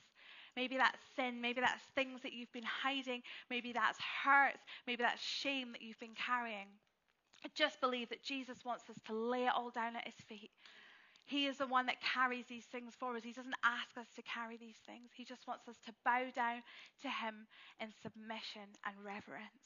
Maybe 0.56 0.76
that's 0.76 0.98
sin. 1.16 1.40
Maybe 1.40 1.60
that's 1.60 1.82
things 1.94 2.20
that 2.22 2.32
you've 2.32 2.52
been 2.52 2.62
hiding. 2.64 3.22
Maybe 3.48 3.72
that's 3.72 3.98
hurts. 4.24 4.62
Maybe 4.86 5.02
that's 5.02 5.22
shame 5.22 5.72
that 5.72 5.82
you've 5.82 6.00
been 6.00 6.16
carrying. 6.16 6.66
I 7.44 7.48
just 7.54 7.80
believe 7.80 8.08
that 8.10 8.22
Jesus 8.22 8.58
wants 8.64 8.90
us 8.90 8.96
to 9.06 9.14
lay 9.14 9.44
it 9.44 9.52
all 9.56 9.70
down 9.70 9.96
at 9.96 10.04
his 10.04 10.20
feet. 10.28 10.50
He 11.24 11.46
is 11.46 11.58
the 11.58 11.66
one 11.66 11.86
that 11.86 12.02
carries 12.02 12.46
these 12.48 12.64
things 12.64 12.94
for 12.98 13.16
us. 13.16 13.22
He 13.22 13.32
doesn't 13.32 13.54
ask 13.64 13.96
us 13.96 14.08
to 14.16 14.22
carry 14.22 14.56
these 14.56 14.80
things. 14.84 15.10
He 15.14 15.24
just 15.24 15.46
wants 15.46 15.68
us 15.68 15.76
to 15.86 15.94
bow 16.04 16.24
down 16.34 16.62
to 17.02 17.08
him 17.08 17.46
in 17.80 17.88
submission 18.02 18.66
and 18.84 18.96
reverence. 19.04 19.62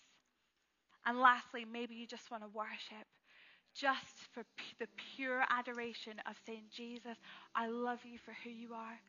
And 1.07 1.19
lastly, 1.19 1.65
maybe 1.65 1.95
you 1.95 2.07
just 2.07 2.31
want 2.31 2.43
to 2.43 2.49
worship 2.53 3.09
just 3.75 4.29
for 4.33 4.45
the 4.79 4.87
pure 5.17 5.43
adoration 5.51 6.15
of 6.29 6.37
saying, 6.47 6.65
Jesus, 6.71 7.17
I 7.55 7.69
love 7.69 8.01
you 8.05 8.19
for 8.19 8.37
who 8.45 8.51
you 8.51 8.75
are. 8.75 9.01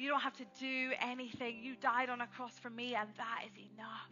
You 0.00 0.08
don't 0.08 0.20
have 0.20 0.36
to 0.38 0.46
do 0.58 0.92
anything. 1.02 1.58
You 1.62 1.74
died 1.76 2.08
on 2.08 2.22
a 2.22 2.26
cross 2.26 2.58
for 2.58 2.70
me, 2.70 2.94
and 2.94 3.06
that 3.18 3.42
is 3.44 3.52
enough. 3.74 4.08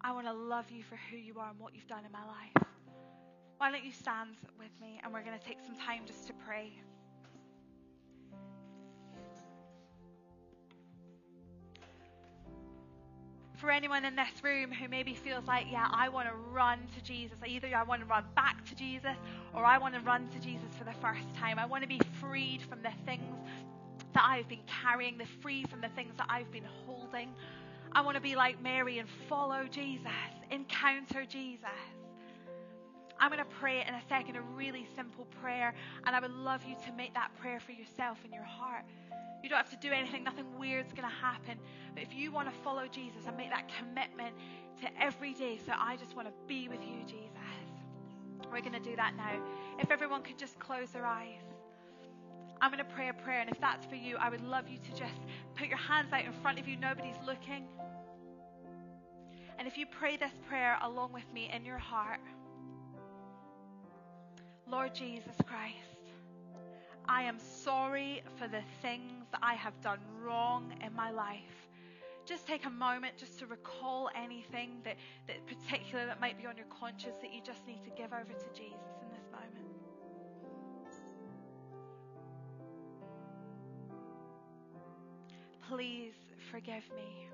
I 0.00 0.12
want 0.12 0.28
to 0.28 0.32
love 0.32 0.70
you 0.70 0.84
for 0.84 0.94
who 1.10 1.16
you 1.16 1.40
are 1.40 1.50
and 1.50 1.58
what 1.58 1.74
you've 1.74 1.88
done 1.88 2.04
in 2.04 2.12
my 2.12 2.24
life. 2.24 2.68
Why 3.58 3.72
don't 3.72 3.84
you 3.84 3.90
stand 3.90 4.36
with 4.60 4.70
me 4.80 5.00
and 5.02 5.12
we're 5.12 5.24
going 5.24 5.36
to 5.36 5.44
take 5.44 5.58
some 5.66 5.74
time 5.74 6.02
just 6.06 6.28
to 6.28 6.34
pray. 6.46 6.70
For 13.56 13.72
anyone 13.72 14.04
in 14.04 14.14
this 14.14 14.28
room 14.44 14.70
who 14.70 14.86
maybe 14.86 15.14
feels 15.14 15.46
like, 15.46 15.66
yeah, 15.68 15.88
I 15.90 16.10
want 16.10 16.28
to 16.28 16.34
run 16.52 16.78
to 16.94 17.02
Jesus. 17.02 17.38
Either 17.44 17.74
I 17.74 17.82
want 17.82 18.02
to 18.02 18.06
run 18.06 18.24
back 18.36 18.64
to 18.66 18.76
Jesus 18.76 19.16
or 19.52 19.64
I 19.64 19.78
want 19.78 19.94
to 19.94 20.00
run 20.00 20.28
to 20.28 20.38
Jesus 20.38 20.68
for 20.78 20.84
the 20.84 20.94
first 21.00 21.34
time. 21.34 21.58
I 21.58 21.66
want 21.66 21.82
to 21.82 21.88
be 21.88 22.00
freed 22.20 22.62
from 22.62 22.82
the 22.82 22.92
things 23.04 23.34
that 24.16 24.24
I've 24.26 24.48
been 24.48 24.64
carrying, 24.66 25.18
the 25.18 25.26
free 25.42 25.64
from 25.64 25.82
the 25.82 25.90
things 25.90 26.14
that 26.16 26.26
I've 26.30 26.50
been 26.50 26.66
holding. 26.86 27.34
I 27.92 28.00
want 28.00 28.14
to 28.16 28.20
be 28.22 28.34
like 28.34 28.62
Mary 28.62 28.98
and 28.98 29.08
follow 29.28 29.64
Jesus, 29.70 30.10
encounter 30.50 31.26
Jesus. 31.26 31.68
I'm 33.20 33.30
going 33.30 33.44
to 33.44 33.50
pray 33.60 33.84
in 33.86 33.94
a 33.94 34.00
second, 34.08 34.36
a 34.36 34.40
really 34.40 34.86
simple 34.96 35.26
prayer, 35.42 35.74
and 36.06 36.16
I 36.16 36.20
would 36.20 36.32
love 36.32 36.62
you 36.66 36.76
to 36.86 36.92
make 36.92 37.12
that 37.12 37.30
prayer 37.38 37.60
for 37.60 37.72
yourself 37.72 38.18
in 38.24 38.32
your 38.32 38.42
heart. 38.42 38.84
You 39.42 39.50
don't 39.50 39.58
have 39.58 39.70
to 39.70 39.76
do 39.76 39.92
anything, 39.92 40.24
nothing 40.24 40.46
weird's 40.58 40.94
going 40.94 41.08
to 41.08 41.14
happen. 41.14 41.58
But 41.92 42.02
if 42.02 42.14
you 42.14 42.32
want 42.32 42.48
to 42.48 42.54
follow 42.62 42.86
Jesus 42.86 43.26
and 43.26 43.36
make 43.36 43.50
that 43.50 43.70
commitment 43.78 44.34
to 44.80 44.88
every 44.98 45.34
day, 45.34 45.60
so 45.64 45.72
I 45.78 45.96
just 45.96 46.16
want 46.16 46.26
to 46.26 46.34
be 46.46 46.68
with 46.68 46.80
you, 46.80 47.04
Jesus, 47.06 47.30
we're 48.50 48.60
going 48.60 48.72
to 48.72 48.80
do 48.80 48.96
that 48.96 49.14
now. 49.14 49.42
If 49.78 49.90
everyone 49.90 50.22
could 50.22 50.38
just 50.38 50.58
close 50.58 50.90
their 50.90 51.04
eyes. 51.04 51.55
I'm 52.60 52.70
going 52.70 52.84
to 52.84 52.92
pray 52.94 53.08
a 53.08 53.12
prayer, 53.12 53.40
and 53.40 53.50
if 53.50 53.60
that's 53.60 53.84
for 53.86 53.96
you, 53.96 54.16
I 54.16 54.30
would 54.30 54.40
love 54.40 54.68
you 54.68 54.78
to 54.78 54.90
just 54.98 55.20
put 55.56 55.68
your 55.68 55.78
hands 55.78 56.12
out 56.12 56.24
in 56.24 56.32
front 56.42 56.58
of 56.58 56.66
you. 56.66 56.76
Nobody's 56.76 57.16
looking. 57.26 57.66
And 59.58 59.68
if 59.68 59.76
you 59.76 59.86
pray 59.86 60.16
this 60.16 60.32
prayer 60.48 60.78
along 60.82 61.12
with 61.12 61.30
me 61.32 61.50
in 61.54 61.64
your 61.64 61.78
heart, 61.78 62.20
Lord 64.66 64.94
Jesus 64.94 65.34
Christ, 65.46 65.76
I 67.08 67.22
am 67.22 67.38
sorry 67.38 68.22
for 68.38 68.48
the 68.48 68.62
things 68.82 69.26
that 69.32 69.40
I 69.42 69.54
have 69.54 69.80
done 69.80 70.00
wrong 70.22 70.72
in 70.84 70.94
my 70.94 71.10
life. 71.10 71.40
Just 72.24 72.46
take 72.46 72.66
a 72.66 72.70
moment 72.70 73.16
just 73.16 73.38
to 73.38 73.46
recall 73.46 74.10
anything 74.16 74.70
that, 74.84 74.96
that 75.28 75.46
particular 75.46 76.06
that 76.06 76.20
might 76.20 76.36
be 76.36 76.46
on 76.46 76.56
your 76.56 76.66
conscience 76.66 77.14
that 77.22 77.32
you 77.32 77.40
just 77.44 77.64
need 77.66 77.84
to 77.84 77.90
give 77.90 78.12
over 78.12 78.32
to 78.32 78.60
Jesus 78.60 79.05
Please 85.68 86.14
forgive 86.50 86.84
me. 86.94 87.28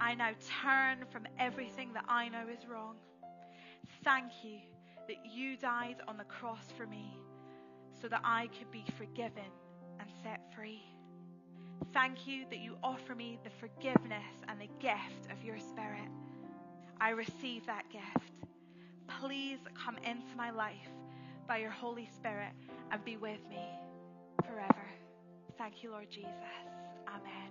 I 0.00 0.14
now 0.14 0.30
turn 0.62 1.04
from 1.10 1.26
everything 1.38 1.92
that 1.92 2.04
I 2.08 2.28
know 2.28 2.46
is 2.48 2.66
wrong. 2.66 2.96
Thank 4.02 4.32
you 4.42 4.58
that 5.08 5.26
you 5.30 5.56
died 5.56 5.96
on 6.08 6.16
the 6.16 6.24
cross 6.24 6.72
for 6.76 6.86
me 6.86 7.18
so 8.00 8.08
that 8.08 8.22
I 8.24 8.48
could 8.58 8.70
be 8.70 8.84
forgiven 8.96 9.50
and 10.00 10.08
set 10.22 10.40
free. 10.56 10.82
Thank 11.92 12.26
you 12.26 12.46
that 12.50 12.58
you 12.58 12.76
offer 12.82 13.14
me 13.14 13.38
the 13.44 13.50
forgiveness 13.50 14.34
and 14.48 14.60
the 14.60 14.70
gift 14.80 15.30
of 15.30 15.44
your 15.44 15.58
Spirit. 15.58 16.08
I 17.00 17.10
receive 17.10 17.66
that 17.66 17.84
gift. 17.90 18.32
Please 19.20 19.58
come 19.74 19.98
into 19.98 20.36
my 20.36 20.50
life 20.50 20.74
by 21.46 21.58
your 21.58 21.70
Holy 21.70 22.08
Spirit 22.16 22.52
and 22.90 23.04
be 23.04 23.16
with 23.16 23.40
me 23.50 23.66
forever. 24.46 24.86
Thank 25.62 25.84
you, 25.84 25.92
Lord 25.92 26.10
Jesus. 26.10 26.26
Amen. 27.06 27.50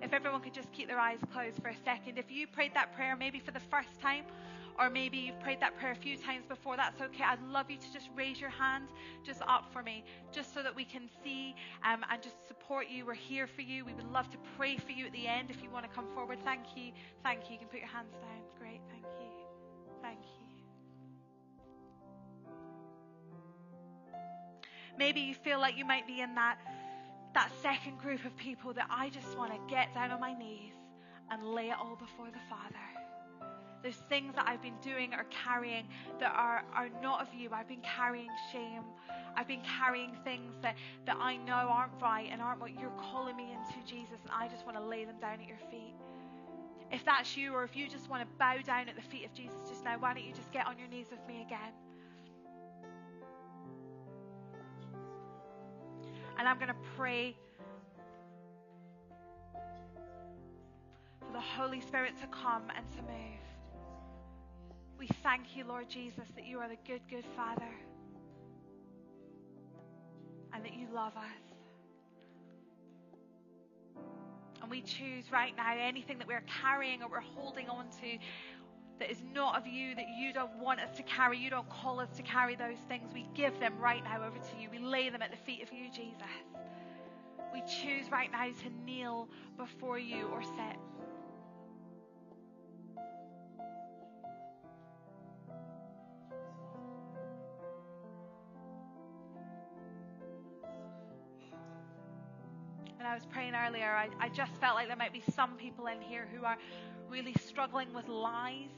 If 0.00 0.14
everyone 0.14 0.40
could 0.40 0.54
just 0.54 0.72
keep 0.72 0.88
their 0.88 0.98
eyes 0.98 1.18
closed 1.30 1.60
for 1.60 1.68
a 1.68 1.76
second. 1.84 2.16
If 2.16 2.30
you 2.30 2.46
prayed 2.46 2.72
that 2.72 2.94
prayer 2.94 3.14
maybe 3.14 3.38
for 3.38 3.50
the 3.50 3.60
first 3.60 4.00
time, 4.00 4.24
or 4.78 4.88
maybe 4.88 5.18
you've 5.18 5.38
prayed 5.40 5.60
that 5.60 5.76
prayer 5.76 5.92
a 5.92 5.94
few 5.94 6.16
times 6.16 6.46
before, 6.48 6.78
that's 6.78 6.98
okay. 7.02 7.22
I'd 7.22 7.42
love 7.52 7.70
you 7.70 7.76
to 7.76 7.92
just 7.92 8.08
raise 8.16 8.40
your 8.40 8.48
hand 8.48 8.88
just 9.22 9.42
up 9.42 9.70
for 9.74 9.82
me, 9.82 10.04
just 10.32 10.54
so 10.54 10.62
that 10.62 10.74
we 10.74 10.86
can 10.86 11.02
see 11.22 11.54
um, 11.84 12.02
and 12.10 12.22
just 12.22 12.48
support 12.48 12.88
you. 12.88 13.04
We're 13.04 13.12
here 13.12 13.46
for 13.46 13.60
you. 13.60 13.84
We 13.84 13.92
would 13.92 14.10
love 14.10 14.30
to 14.30 14.38
pray 14.56 14.78
for 14.78 14.92
you 14.92 15.04
at 15.04 15.12
the 15.12 15.26
end 15.26 15.50
if 15.50 15.62
you 15.62 15.68
want 15.68 15.84
to 15.84 15.90
come 15.94 16.06
forward. 16.14 16.38
Thank 16.42 16.62
you. 16.74 16.92
Thank 17.22 17.50
you. 17.50 17.52
You 17.52 17.58
can 17.58 17.68
put 17.68 17.80
your 17.80 17.88
hands 17.88 18.14
down. 18.22 18.40
Great. 18.58 18.80
Thank 18.88 19.04
you. 19.20 19.28
Thank 20.00 20.20
you. 20.22 20.46
Maybe 24.96 25.20
you 25.20 25.34
feel 25.34 25.60
like 25.60 25.76
you 25.76 25.84
might 25.84 26.06
be 26.06 26.22
in 26.22 26.34
that 26.36 26.58
that 27.34 27.50
second 27.62 27.98
group 27.98 28.24
of 28.24 28.36
people 28.36 28.72
that 28.74 28.86
I 28.90 29.08
just 29.10 29.36
want 29.38 29.52
to 29.52 29.58
get 29.72 29.94
down 29.94 30.10
on 30.10 30.20
my 30.20 30.34
knees 30.34 30.74
and 31.30 31.44
lay 31.44 31.68
it 31.68 31.76
all 31.78 31.96
before 31.96 32.26
the 32.26 32.40
Father. 32.48 32.74
There's 33.82 34.02
things 34.08 34.34
that 34.34 34.46
I've 34.46 34.60
been 34.60 34.78
doing 34.82 35.14
or 35.14 35.24
carrying 35.30 35.86
that 36.18 36.32
are, 36.34 36.64
are 36.74 36.90
not 37.02 37.22
of 37.22 37.28
you. 37.32 37.48
I've 37.52 37.68
been 37.68 37.82
carrying 37.82 38.28
shame. 38.52 38.82
I've 39.36 39.48
been 39.48 39.62
carrying 39.62 40.16
things 40.22 40.54
that, 40.60 40.76
that 41.06 41.16
I 41.18 41.36
know 41.36 41.52
aren't 41.70 41.92
right 42.02 42.28
and 42.30 42.42
aren't 42.42 42.60
what 42.60 42.78
you're 42.78 42.92
calling 43.10 43.36
me 43.36 43.52
into, 43.52 43.78
Jesus, 43.88 44.18
and 44.22 44.30
I 44.32 44.48
just 44.48 44.66
want 44.66 44.76
to 44.76 44.84
lay 44.84 45.04
them 45.04 45.16
down 45.20 45.40
at 45.40 45.48
your 45.48 45.60
feet. 45.70 45.94
If 46.92 47.04
that's 47.04 47.36
you, 47.36 47.54
or 47.54 47.64
if 47.64 47.76
you 47.76 47.88
just 47.88 48.10
want 48.10 48.22
to 48.22 48.28
bow 48.38 48.58
down 48.66 48.88
at 48.88 48.96
the 48.96 49.02
feet 49.02 49.24
of 49.24 49.32
Jesus 49.32 49.56
just 49.68 49.84
now, 49.84 49.96
why 49.98 50.12
don't 50.12 50.24
you 50.24 50.34
just 50.34 50.50
get 50.50 50.66
on 50.66 50.78
your 50.78 50.88
knees 50.88 51.06
with 51.10 51.20
me 51.26 51.42
again? 51.46 51.72
And 56.40 56.48
I'm 56.48 56.56
going 56.56 56.68
to 56.68 56.74
pray 56.96 57.36
for 61.20 61.32
the 61.34 61.38
Holy 61.38 61.82
Spirit 61.82 62.14
to 62.22 62.26
come 62.28 62.62
and 62.74 62.90
to 62.92 63.02
move. 63.02 63.44
We 64.98 65.06
thank 65.22 65.54
you, 65.54 65.66
Lord 65.66 65.90
Jesus, 65.90 66.24
that 66.34 66.46
you 66.46 66.58
are 66.60 66.66
the 66.66 66.78
good, 66.86 67.02
good 67.10 67.26
Father 67.36 67.68
and 70.54 70.64
that 70.64 70.72
you 70.72 70.86
love 70.94 71.12
us. 71.14 71.24
And 74.62 74.70
we 74.70 74.80
choose 74.80 75.30
right 75.30 75.54
now 75.54 75.74
anything 75.78 76.16
that 76.20 76.26
we're 76.26 76.44
carrying 76.62 77.02
or 77.02 77.10
we're 77.10 77.20
holding 77.20 77.68
on 77.68 77.84
to 78.00 78.16
that 79.00 79.10
is 79.10 79.22
not 79.34 79.56
of 79.56 79.66
you, 79.66 79.94
that 79.94 80.10
you 80.16 80.32
don't 80.32 80.58
want 80.58 80.78
us 80.78 80.94
to 80.96 81.02
carry, 81.02 81.38
you 81.38 81.50
don't 81.50 81.68
call 81.68 81.98
us 81.98 82.10
to 82.16 82.22
carry 82.22 82.54
those 82.54 82.76
things. 82.86 83.10
We 83.12 83.26
give 83.34 83.58
them 83.58 83.78
right 83.80 84.04
now 84.04 84.22
over 84.24 84.36
to 84.36 84.60
you. 84.60 84.68
We 84.70 84.78
lay 84.78 85.08
them 85.08 85.22
at 85.22 85.30
the 85.30 85.38
feet 85.38 85.62
of 85.62 85.72
you, 85.72 85.90
Jesus. 85.90 86.20
We 87.52 87.62
choose 87.62 88.10
right 88.12 88.30
now 88.30 88.44
to 88.44 88.84
kneel 88.84 89.28
before 89.56 89.98
you 89.98 90.26
or 90.26 90.42
sit. 90.42 90.76
And 102.98 103.08
I 103.08 103.14
was 103.14 103.24
praying 103.24 103.54
earlier, 103.54 103.90
I, 103.90 104.10
I 104.20 104.28
just 104.28 104.52
felt 104.56 104.74
like 104.74 104.88
there 104.88 104.96
might 104.96 105.14
be 105.14 105.22
some 105.32 105.56
people 105.56 105.86
in 105.86 106.02
here 106.02 106.28
who 106.36 106.44
are 106.44 106.58
really 107.10 107.34
struggling 107.46 107.92
with 107.92 108.06
lies 108.08 108.68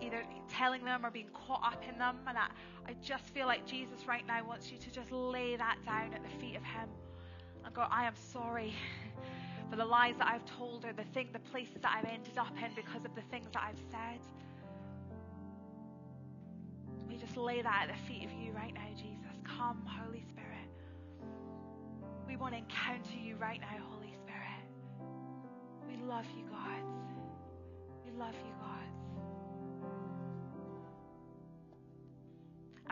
either 0.00 0.22
telling 0.50 0.84
them 0.84 1.04
or 1.04 1.10
being 1.10 1.30
caught 1.46 1.62
up 1.64 1.82
in 1.88 1.98
them. 1.98 2.16
And 2.26 2.38
I, 2.38 2.48
I 2.86 2.94
just 3.02 3.24
feel 3.26 3.46
like 3.46 3.66
Jesus 3.66 4.06
right 4.06 4.26
now 4.26 4.44
wants 4.46 4.70
you 4.70 4.78
to 4.78 4.90
just 4.90 5.10
lay 5.12 5.56
that 5.56 5.76
down 5.84 6.14
at 6.14 6.22
the 6.22 6.38
feet 6.40 6.56
of 6.56 6.62
Him 6.62 6.88
and 7.64 7.74
go, 7.74 7.84
I 7.90 8.04
am 8.04 8.14
sorry 8.16 8.74
for 9.70 9.76
the 9.76 9.84
lies 9.84 10.16
that 10.18 10.28
I've 10.28 10.44
told 10.44 10.84
or 10.84 10.92
the 10.92 11.04
thing, 11.14 11.28
the 11.32 11.38
places 11.38 11.76
that 11.82 11.94
I've 11.96 12.10
ended 12.10 12.36
up 12.38 12.52
in 12.62 12.74
because 12.74 13.04
of 13.04 13.14
the 13.14 13.22
things 13.30 13.48
that 13.52 13.62
I've 13.68 13.80
said. 13.90 14.20
We 17.08 17.16
just 17.16 17.36
lay 17.36 17.62
that 17.62 17.88
at 17.88 17.96
the 17.96 18.02
feet 18.06 18.24
of 18.24 18.32
you 18.32 18.52
right 18.52 18.74
now, 18.74 18.88
Jesus. 18.94 19.36
Come, 19.44 19.86
Holy 19.86 20.22
Spirit. 20.28 20.68
We 22.26 22.36
want 22.36 22.54
to 22.54 22.58
encounter 22.58 23.18
you 23.22 23.36
right 23.36 23.60
now, 23.60 23.78
Holy 23.90 24.12
Spirit. 24.12 24.64
We 25.88 25.96
love 26.06 26.26
you, 26.36 26.44
God. 26.50 26.82
We 28.04 28.12
love 28.18 28.34
you, 28.34 28.52
God. 28.60 29.01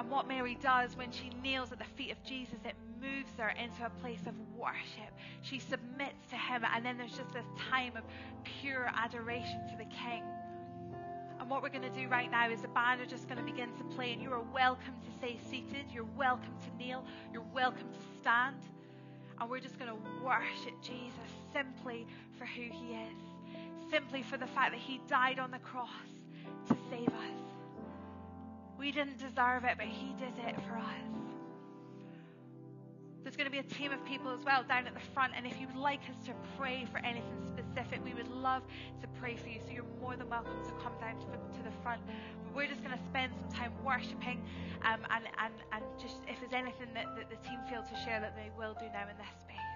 And 0.00 0.10
what 0.10 0.26
Mary 0.26 0.56
does 0.62 0.96
when 0.96 1.12
she 1.12 1.28
kneels 1.42 1.72
at 1.72 1.78
the 1.78 1.84
feet 1.84 2.10
of 2.10 2.24
Jesus, 2.24 2.56
it 2.64 2.74
moves 3.02 3.32
her 3.36 3.50
into 3.50 3.84
a 3.84 3.90
place 4.00 4.22
of 4.26 4.32
worship. 4.56 5.12
She 5.42 5.58
submits 5.58 6.26
to 6.30 6.36
him, 6.36 6.64
and 6.74 6.82
then 6.82 6.96
there's 6.96 7.18
just 7.18 7.34
this 7.34 7.44
time 7.70 7.98
of 7.98 8.04
pure 8.42 8.90
adoration 8.96 9.60
to 9.68 9.76
the 9.76 9.84
King. 9.84 10.22
And 11.38 11.50
what 11.50 11.62
we're 11.62 11.68
going 11.68 11.82
to 11.82 11.90
do 11.90 12.08
right 12.08 12.30
now 12.30 12.48
is 12.48 12.62
the 12.62 12.68
band 12.68 13.02
are 13.02 13.06
just 13.06 13.28
going 13.28 13.44
to 13.44 13.44
begin 13.44 13.76
to 13.76 13.84
play, 13.94 14.14
and 14.14 14.22
you 14.22 14.32
are 14.32 14.40
welcome 14.54 14.94
to 15.04 15.18
stay 15.18 15.38
seated. 15.50 15.84
You're 15.92 16.08
welcome 16.16 16.54
to 16.64 16.76
kneel. 16.82 17.04
You're 17.30 17.44
welcome 17.52 17.92
to 17.92 18.20
stand. 18.22 18.56
And 19.38 19.50
we're 19.50 19.60
just 19.60 19.78
going 19.78 19.90
to 19.90 20.24
worship 20.24 20.80
Jesus 20.80 21.28
simply 21.52 22.06
for 22.38 22.46
who 22.46 22.62
he 22.62 22.94
is, 22.94 23.90
simply 23.90 24.22
for 24.22 24.38
the 24.38 24.46
fact 24.46 24.70
that 24.70 24.80
he 24.80 24.98
died 25.08 25.38
on 25.38 25.50
the 25.50 25.58
cross 25.58 25.90
to 26.68 26.76
save 26.88 27.08
us. 27.08 27.59
We 28.80 28.92
didn't 28.92 29.18
deserve 29.18 29.64
it, 29.64 29.76
but 29.76 29.86
He 29.86 30.14
did 30.18 30.32
it 30.48 30.56
for 30.66 30.78
us. 30.78 31.04
There's 33.22 33.36
going 33.36 33.44
to 33.44 33.52
be 33.52 33.58
a 33.58 33.74
team 33.76 33.92
of 33.92 34.02
people 34.06 34.30
as 34.32 34.42
well 34.42 34.64
down 34.64 34.86
at 34.86 34.94
the 34.94 35.06
front, 35.12 35.34
and 35.36 35.46
if 35.46 35.60
you 35.60 35.66
would 35.66 35.76
like 35.76 36.00
us 36.08 36.16
to 36.24 36.32
pray 36.56 36.88
for 36.90 36.96
anything 37.04 37.36
specific, 37.52 38.02
we 38.02 38.14
would 38.14 38.30
love 38.30 38.62
to 39.02 39.06
pray 39.20 39.36
for 39.36 39.50
you. 39.50 39.60
So 39.60 39.70
you're 39.70 39.84
more 40.00 40.16
than 40.16 40.30
welcome 40.30 40.56
to 40.64 40.72
come 40.82 40.94
down 40.98 41.20
to 41.20 41.26
the, 41.26 41.70
front. 41.82 42.00
We're 42.54 42.66
just 42.66 42.82
going 42.82 42.96
to 42.96 43.04
spend 43.04 43.32
some 43.38 43.48
time 43.48 43.72
worshiping, 43.84 44.42
um, 44.82 45.00
and, 45.10 45.24
and, 45.38 45.54
and 45.72 45.84
just 46.00 46.16
if 46.26 46.40
there's 46.40 46.52
anything 46.52 46.88
that, 46.94 47.06
that 47.16 47.30
the 47.30 47.36
team 47.48 47.58
feel 47.70 47.82
to 47.82 47.96
share, 48.04 48.20
that 48.20 48.34
they 48.34 48.50
will 48.58 48.74
do 48.74 48.86
now 48.92 49.08
in 49.08 49.16
this 49.16 49.32
space. 49.40 49.69